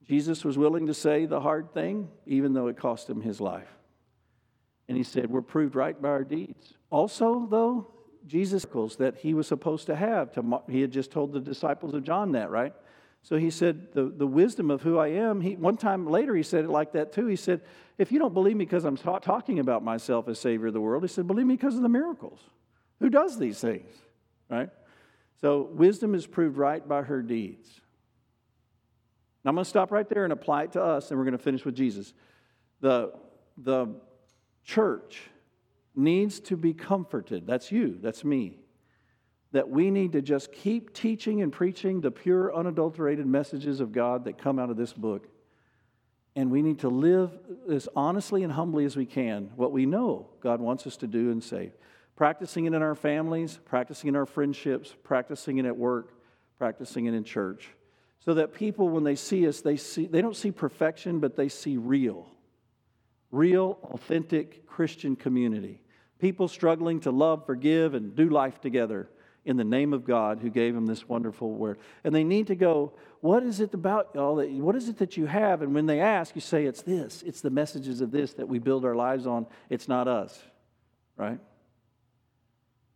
Jesus 0.04 0.44
was 0.44 0.56
willing 0.56 0.86
to 0.86 0.94
say 0.94 1.26
the 1.26 1.40
hard 1.40 1.74
thing, 1.74 2.10
even 2.26 2.52
though 2.52 2.68
it 2.68 2.76
cost 2.76 3.10
him 3.10 3.22
his 3.22 3.40
life. 3.40 3.66
And 4.86 4.96
he 4.96 5.02
said, 5.02 5.30
We're 5.30 5.42
proved 5.42 5.74
right 5.74 6.00
by 6.00 6.10
our 6.10 6.22
deeds. 6.22 6.74
Also, 6.90 7.48
though, 7.50 7.92
Jesus 8.24 8.64
that 8.98 9.16
he 9.16 9.34
was 9.34 9.48
supposed 9.48 9.86
to 9.86 9.96
have. 9.96 10.30
To, 10.34 10.62
he 10.68 10.80
had 10.80 10.92
just 10.92 11.10
told 11.10 11.32
the 11.32 11.40
disciples 11.40 11.92
of 11.92 12.04
John 12.04 12.30
that, 12.32 12.50
right? 12.50 12.72
So 13.22 13.36
he 13.36 13.50
said, 13.50 13.88
the, 13.94 14.04
the 14.16 14.28
wisdom 14.28 14.70
of 14.70 14.82
who 14.82 14.96
I 14.96 15.08
am. 15.08 15.40
He, 15.40 15.56
one 15.56 15.76
time 15.76 16.06
later, 16.06 16.36
he 16.36 16.44
said 16.44 16.66
it 16.66 16.70
like 16.70 16.92
that 16.92 17.12
too. 17.12 17.26
He 17.26 17.34
said, 17.34 17.62
If 17.98 18.12
you 18.12 18.20
don't 18.20 18.32
believe 18.32 18.54
me 18.54 18.64
because 18.64 18.84
I'm 18.84 18.96
ta- 18.96 19.18
talking 19.18 19.58
about 19.58 19.82
myself 19.82 20.28
as 20.28 20.38
Savior 20.38 20.68
of 20.68 20.72
the 20.72 20.80
world, 20.80 21.02
he 21.02 21.08
said, 21.08 21.26
Believe 21.26 21.46
me 21.46 21.56
because 21.56 21.74
of 21.74 21.82
the 21.82 21.88
miracles. 21.88 22.38
Who 23.00 23.10
does 23.10 23.38
these 23.38 23.60
things? 23.60 23.90
Right? 24.50 24.70
So 25.40 25.68
wisdom 25.72 26.14
is 26.14 26.26
proved 26.26 26.56
right 26.56 26.86
by 26.86 27.02
her 27.02 27.22
deeds. 27.22 27.68
Now 29.44 29.50
I'm 29.50 29.56
going 29.56 29.64
to 29.64 29.68
stop 29.68 29.92
right 29.92 30.08
there 30.08 30.24
and 30.24 30.32
apply 30.32 30.64
it 30.64 30.72
to 30.72 30.82
us, 30.82 31.10
and 31.10 31.18
we're 31.18 31.24
going 31.24 31.36
to 31.36 31.42
finish 31.42 31.64
with 31.64 31.74
Jesus. 31.74 32.14
The, 32.80 33.12
the 33.58 33.88
church 34.64 35.22
needs 35.94 36.40
to 36.40 36.56
be 36.56 36.72
comforted. 36.72 37.46
That's 37.46 37.70
you, 37.70 37.98
that's 38.00 38.24
me 38.24 38.58
that 39.54 39.70
we 39.70 39.88
need 39.88 40.10
to 40.10 40.20
just 40.20 40.52
keep 40.52 40.92
teaching 40.92 41.40
and 41.40 41.52
preaching 41.52 42.00
the 42.00 42.10
pure, 42.10 42.52
unadulterated 42.52 43.24
messages 43.24 43.78
of 43.78 43.92
God 43.92 44.24
that 44.24 44.36
come 44.36 44.58
out 44.58 44.68
of 44.68 44.76
this 44.76 44.92
book. 44.92 45.28
And 46.34 46.50
we 46.50 46.60
need 46.60 46.80
to 46.80 46.88
live 46.88 47.30
as 47.70 47.88
honestly 47.94 48.42
and 48.42 48.52
humbly 48.52 48.84
as 48.84 48.96
we 48.96 49.06
can 49.06 49.52
what 49.54 49.70
we 49.70 49.86
know 49.86 50.26
God 50.40 50.60
wants 50.60 50.88
us 50.88 50.96
to 50.98 51.06
do 51.06 51.30
and 51.30 51.42
say. 51.42 51.70
Practicing 52.16 52.66
it 52.66 52.74
in 52.74 52.82
our 52.82 52.94
families, 52.94 53.58
practicing 53.64 54.08
in 54.08 54.16
our 54.16 54.26
friendships, 54.26 54.94
practicing 55.02 55.58
it 55.58 55.66
at 55.66 55.76
work, 55.76 56.12
practicing 56.58 57.06
it 57.06 57.14
in 57.14 57.24
church. 57.24 57.68
So 58.20 58.34
that 58.34 58.54
people, 58.54 58.88
when 58.88 59.04
they 59.04 59.16
see 59.16 59.46
us, 59.48 59.60
they, 59.60 59.76
see, 59.76 60.06
they 60.06 60.22
don't 60.22 60.36
see 60.36 60.50
perfection, 60.50 61.18
but 61.20 61.36
they 61.36 61.48
see 61.48 61.76
real. 61.76 62.28
Real, 63.30 63.78
authentic 63.82 64.66
Christian 64.66 65.16
community. 65.16 65.82
People 66.20 66.48
struggling 66.48 67.00
to 67.00 67.10
love, 67.10 67.44
forgive, 67.44 67.94
and 67.94 68.14
do 68.14 68.28
life 68.28 68.60
together 68.60 69.10
in 69.44 69.56
the 69.56 69.64
name 69.64 69.92
of 69.92 70.04
God 70.04 70.38
who 70.40 70.48
gave 70.48 70.74
him 70.74 70.86
this 70.86 71.06
wonderful 71.08 71.52
word. 71.52 71.78
And 72.02 72.14
they 72.14 72.24
need 72.24 72.46
to 72.46 72.54
go, 72.54 72.94
what 73.20 73.42
is 73.42 73.60
it 73.60 73.74
about 73.74 74.10
y'all? 74.14 74.36
that, 74.36 74.50
what 74.50 74.76
is 74.76 74.88
it 74.88 74.98
that 74.98 75.16
you 75.16 75.26
have? 75.26 75.60
And 75.60 75.74
when 75.74 75.86
they 75.86 76.00
ask, 76.00 76.34
you 76.34 76.40
say, 76.40 76.64
it's 76.64 76.82
this. 76.82 77.22
It's 77.26 77.40
the 77.40 77.50
messages 77.50 78.00
of 78.00 78.10
this 78.10 78.34
that 78.34 78.48
we 78.48 78.58
build 78.58 78.84
our 78.84 78.94
lives 78.94 79.26
on. 79.26 79.46
It's 79.68 79.88
not 79.88 80.08
us, 80.08 80.40
right? 81.16 81.38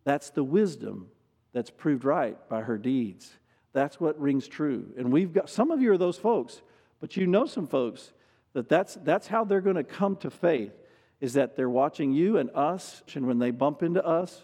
That's 0.03 0.29
the 0.29 0.43
wisdom 0.43 1.09
that's 1.53 1.69
proved 1.69 2.05
right 2.05 2.37
by 2.49 2.61
her 2.61 2.77
deeds. 2.77 3.31
That's 3.73 3.99
what 3.99 4.19
rings 4.19 4.47
true. 4.47 4.93
And 4.97 5.11
we've 5.11 5.33
got, 5.33 5.49
some 5.49 5.71
of 5.71 5.81
you 5.81 5.91
are 5.91 5.97
those 5.97 6.17
folks, 6.17 6.61
but 6.99 7.17
you 7.17 7.27
know 7.27 7.45
some 7.45 7.67
folks 7.67 8.13
that 8.53 8.69
that's, 8.69 8.95
that's 9.03 9.27
how 9.27 9.43
they're 9.43 9.61
going 9.61 9.75
to 9.75 9.83
come 9.83 10.15
to 10.17 10.29
faith 10.29 10.73
is 11.21 11.33
that 11.33 11.55
they're 11.55 11.69
watching 11.69 12.13
you 12.13 12.37
and 12.37 12.49
us, 12.55 13.03
and 13.13 13.27
when 13.27 13.39
they 13.39 13.51
bump 13.51 13.83
into 13.83 14.03
us, 14.05 14.43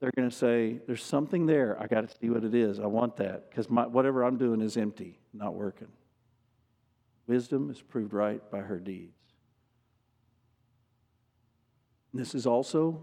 they're 0.00 0.12
going 0.16 0.28
to 0.28 0.34
say, 0.34 0.80
There's 0.86 1.02
something 1.02 1.46
there. 1.46 1.80
I 1.80 1.86
got 1.86 2.08
to 2.08 2.14
see 2.20 2.28
what 2.28 2.44
it 2.44 2.54
is. 2.54 2.78
I 2.78 2.86
want 2.86 3.16
that 3.16 3.48
because 3.48 3.68
whatever 3.68 4.22
I'm 4.22 4.36
doing 4.36 4.60
is 4.60 4.76
empty, 4.76 5.18
not 5.32 5.54
working. 5.54 5.88
Wisdom 7.26 7.70
is 7.70 7.80
proved 7.80 8.12
right 8.12 8.42
by 8.50 8.60
her 8.60 8.78
deeds. 8.78 9.16
And 12.12 12.20
this 12.20 12.34
is 12.34 12.46
also 12.46 13.02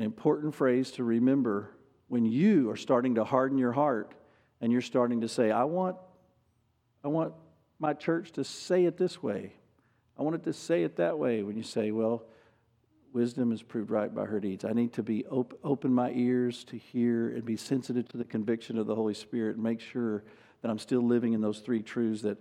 an 0.00 0.06
important 0.06 0.54
phrase 0.54 0.92
to 0.92 1.04
remember 1.04 1.68
when 2.08 2.24
you 2.24 2.70
are 2.70 2.76
starting 2.76 3.16
to 3.16 3.24
harden 3.24 3.58
your 3.58 3.72
heart 3.72 4.14
and 4.62 4.72
you're 4.72 4.80
starting 4.80 5.20
to 5.20 5.28
say, 5.28 5.50
I 5.50 5.64
want, 5.64 5.96
I 7.04 7.08
want 7.08 7.34
my 7.78 7.92
church 7.92 8.32
to 8.32 8.44
say 8.44 8.86
it 8.86 8.96
this 8.96 9.22
way. 9.22 9.52
I 10.18 10.22
want 10.22 10.36
it 10.36 10.44
to 10.44 10.54
say 10.54 10.84
it 10.84 10.96
that 10.96 11.18
way. 11.18 11.42
When 11.42 11.54
you 11.54 11.62
say, 11.62 11.90
well, 11.90 12.24
wisdom 13.12 13.52
is 13.52 13.62
proved 13.62 13.90
right 13.90 14.14
by 14.14 14.24
her 14.24 14.40
deeds. 14.40 14.64
I 14.64 14.72
need 14.72 14.94
to 14.94 15.02
be 15.02 15.26
op- 15.26 15.58
open 15.62 15.92
my 15.92 16.10
ears 16.12 16.64
to 16.64 16.78
hear 16.78 17.28
and 17.28 17.44
be 17.44 17.58
sensitive 17.58 18.08
to 18.08 18.16
the 18.16 18.24
conviction 18.24 18.78
of 18.78 18.86
the 18.86 18.94
Holy 18.94 19.14
Spirit 19.14 19.56
and 19.56 19.62
make 19.62 19.80
sure 19.80 20.24
that 20.62 20.70
I'm 20.70 20.78
still 20.78 21.02
living 21.02 21.34
in 21.34 21.42
those 21.42 21.58
three 21.58 21.82
truths 21.82 22.22
that 22.22 22.38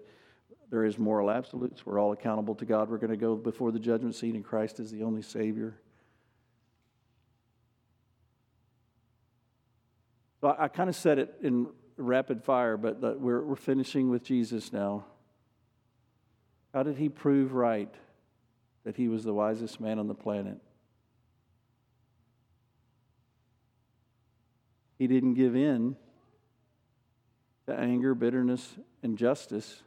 there 0.69 0.86
is 0.86 0.98
moral 0.98 1.30
absolutes. 1.30 1.86
We're 1.86 2.00
all 2.00 2.13
accountable 2.13 2.56
to 2.56 2.63
God. 2.63 2.89
We're 2.89 3.00
going 3.00 3.12
to 3.12 3.17
go 3.17 3.36
before 3.36 3.74
the 3.74 3.80
judgment 3.80 4.15
seat, 4.15 4.36
and 4.36 4.45
Christ 4.45 4.80
is 4.80 4.91
the 4.91 5.04
only 5.04 5.24
Savior. 5.24 5.76
So 10.41 10.49
I, 10.49 10.65
I 10.65 10.67
kind 10.67 10.89
of 10.89 10.95
said 10.95 11.19
it 11.19 11.34
in 11.41 11.67
rapid 11.97 12.43
fire, 12.43 12.78
but 12.78 13.19
we're, 13.19 13.41
we're 13.41 13.56
finishing 13.56 14.10
with 14.10 14.23
Jesus 14.23 14.71
now. 14.71 15.06
How 16.73 16.84
did 16.84 16.97
he 16.97 17.10
prove 17.10 17.54
right? 17.54 17.93
that 18.84 18.95
he 18.95 19.08
was 19.08 19.23
the 19.23 19.34
wisest 19.34 19.80
man 19.80 19.99
on 19.99 20.08
the 20.08 20.15
planet. 20.15 20.58
He 24.97 25.08
didn't 25.08 25.36
give 25.36 25.56
in 25.56 25.95
to 27.67 27.75
anger, 27.78 28.15
bitterness, 28.15 28.78
and 29.04 29.17
justice. 29.17 29.84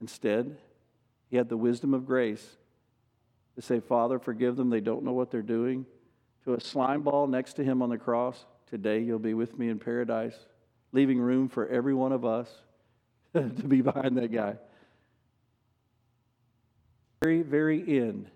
Instead, 0.00 0.58
he 1.30 1.36
had 1.36 1.48
the 1.48 1.56
wisdom 1.56 1.94
of 1.94 2.06
grace 2.06 2.46
to 3.54 3.62
say, 3.62 3.80
Father, 3.80 4.18
forgive 4.18 4.56
them. 4.56 4.70
They 4.70 4.80
don't 4.80 5.02
know 5.02 5.12
what 5.12 5.30
they're 5.30 5.42
doing. 5.42 5.86
To 6.44 6.54
a 6.54 6.60
slime 6.60 7.02
ball 7.02 7.26
next 7.26 7.54
to 7.54 7.64
him 7.64 7.82
on 7.82 7.88
the 7.88 7.98
cross, 7.98 8.44
today 8.70 9.00
you'll 9.00 9.18
be 9.18 9.34
with 9.34 9.58
me 9.58 9.68
in 9.68 9.78
paradise, 9.78 10.36
leaving 10.92 11.18
room 11.18 11.48
for 11.48 11.66
every 11.68 11.94
one 11.94 12.12
of 12.12 12.24
us 12.24 12.48
to 13.32 13.40
be 13.40 13.80
behind 13.80 14.16
that 14.16 14.32
guy 14.32 14.56
very, 17.26 17.42
very 17.42 17.98
end, 17.98 18.30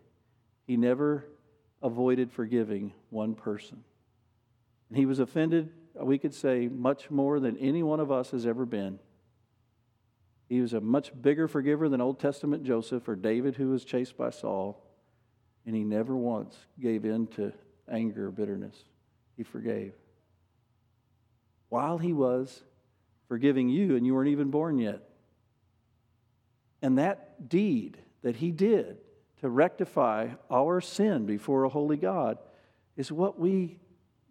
he 0.66 0.76
never 0.76 1.24
avoided 1.80 2.32
forgiving 2.32 2.92
one 3.10 3.36
person. 3.36 3.84
And 4.88 4.98
he 4.98 5.06
was 5.06 5.20
offended, 5.20 5.70
we 5.94 6.18
could 6.18 6.34
say, 6.34 6.66
much 6.66 7.08
more 7.08 7.38
than 7.38 7.56
any 7.58 7.84
one 7.84 8.00
of 8.00 8.10
us 8.10 8.30
has 8.32 8.46
ever 8.46 8.66
been. 8.66 8.98
He 10.48 10.60
was 10.60 10.72
a 10.72 10.80
much 10.80 11.12
bigger 11.22 11.46
forgiver 11.46 11.88
than 11.88 12.00
Old 12.00 12.18
Testament 12.18 12.64
Joseph 12.64 13.06
or 13.08 13.14
David, 13.14 13.54
who 13.54 13.70
was 13.70 13.84
chased 13.84 14.16
by 14.16 14.30
Saul. 14.30 14.84
And 15.64 15.76
he 15.76 15.84
never 15.84 16.16
once 16.16 16.56
gave 16.80 17.04
in 17.04 17.28
to 17.28 17.52
anger 17.88 18.26
or 18.26 18.30
bitterness. 18.32 18.76
He 19.36 19.44
forgave. 19.44 19.92
While 21.70 21.98
he 21.98 22.12
was 22.12 22.62
forgiving 23.26 23.68
you, 23.68 23.96
and 23.96 24.04
you 24.04 24.14
weren't 24.14 24.28
even 24.28 24.50
born 24.50 24.78
yet. 24.78 25.02
And 26.82 26.98
that 26.98 27.48
deed, 27.48 27.96
that 28.22 28.36
he 28.36 28.50
did 28.50 28.98
to 29.40 29.48
rectify 29.48 30.28
our 30.50 30.80
sin 30.80 31.26
before 31.26 31.64
a 31.64 31.68
holy 31.68 31.96
God 31.96 32.38
is 32.96 33.10
what 33.10 33.38
we 33.38 33.78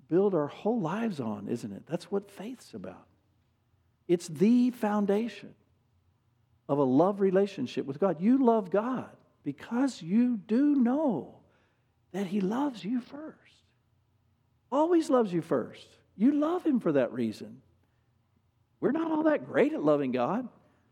build 0.10 0.36
our 0.36 0.47
whole 0.47 0.80
lives 0.80 1.19
on, 1.19 1.47
isn't 1.47 1.71
it? 1.71 1.84
That's 1.88 2.12
what 2.12 2.30
faith's 2.30 2.73
about. 2.73 3.08
It's 4.08 4.28
the 4.28 4.71
foundation 4.71 5.54
of 6.67 6.78
a 6.78 6.84
love 6.84 7.21
relationship 7.21 7.86
with 7.86 7.99
God. 7.99 8.19
You 8.19 8.43
love 8.43 8.69
God 8.69 9.10
because 9.43 10.02
you 10.02 10.38
do 10.38 10.75
know 10.75 11.36
that 12.12 12.28
He 12.28 12.41
loves 12.41 12.84
you 12.84 13.02
first. 13.02 13.36
Always 14.71 15.10
loves 15.10 15.32
you 15.32 15.41
first. 15.41 15.88
You 16.19 16.34
love 16.34 16.65
Him 16.65 16.82
for 16.82 16.91
that 16.91 17.13
reason. 17.13 17.62
We're 18.82 18.91
not 18.91 19.10
all 19.10 19.23
that 19.23 19.47
great 19.47 19.71
at 19.71 19.82
loving 19.82 20.12
God, 20.12 20.49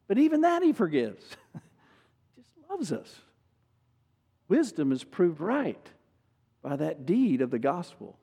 but 0.08 0.18
even 0.18 0.42
that 0.42 0.63
He 0.63 0.72
forgives. 0.72 1.22
he 1.54 2.42
just 2.42 2.50
loves 2.70 2.94
us. 2.94 3.20
Wisdom 4.48 4.94
is 4.94 5.04
proved 5.04 5.42
right 5.42 5.86
by 6.63 6.78
that 6.78 7.06
deed 7.06 7.42
of 7.42 7.52
the 7.52 7.60
gospel. 7.60 8.18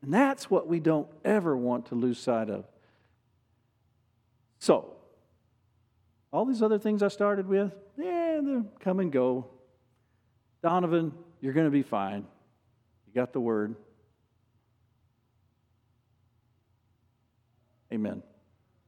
And 0.00 0.14
that's 0.14 0.50
what 0.50 0.66
we 0.66 0.80
don't 0.80 1.08
ever 1.26 1.54
want 1.54 1.86
to 1.86 1.94
lose 1.94 2.18
sight 2.18 2.48
of. 2.48 2.64
So, 4.60 4.96
all 6.32 6.46
these 6.46 6.62
other 6.62 6.78
things 6.78 7.02
I 7.02 7.08
started 7.08 7.46
with, 7.46 7.72
yeah, 7.98 8.40
they 8.42 8.62
come 8.80 9.00
and 9.00 9.12
go. 9.12 9.46
Donovan, 10.62 11.12
you're 11.42 11.52
going 11.52 11.66
to 11.66 11.70
be 11.70 11.82
fine. 11.82 12.24
You 13.06 13.14
got 13.14 13.34
the 13.34 13.40
word. 13.40 13.76
Amen. 17.92 18.22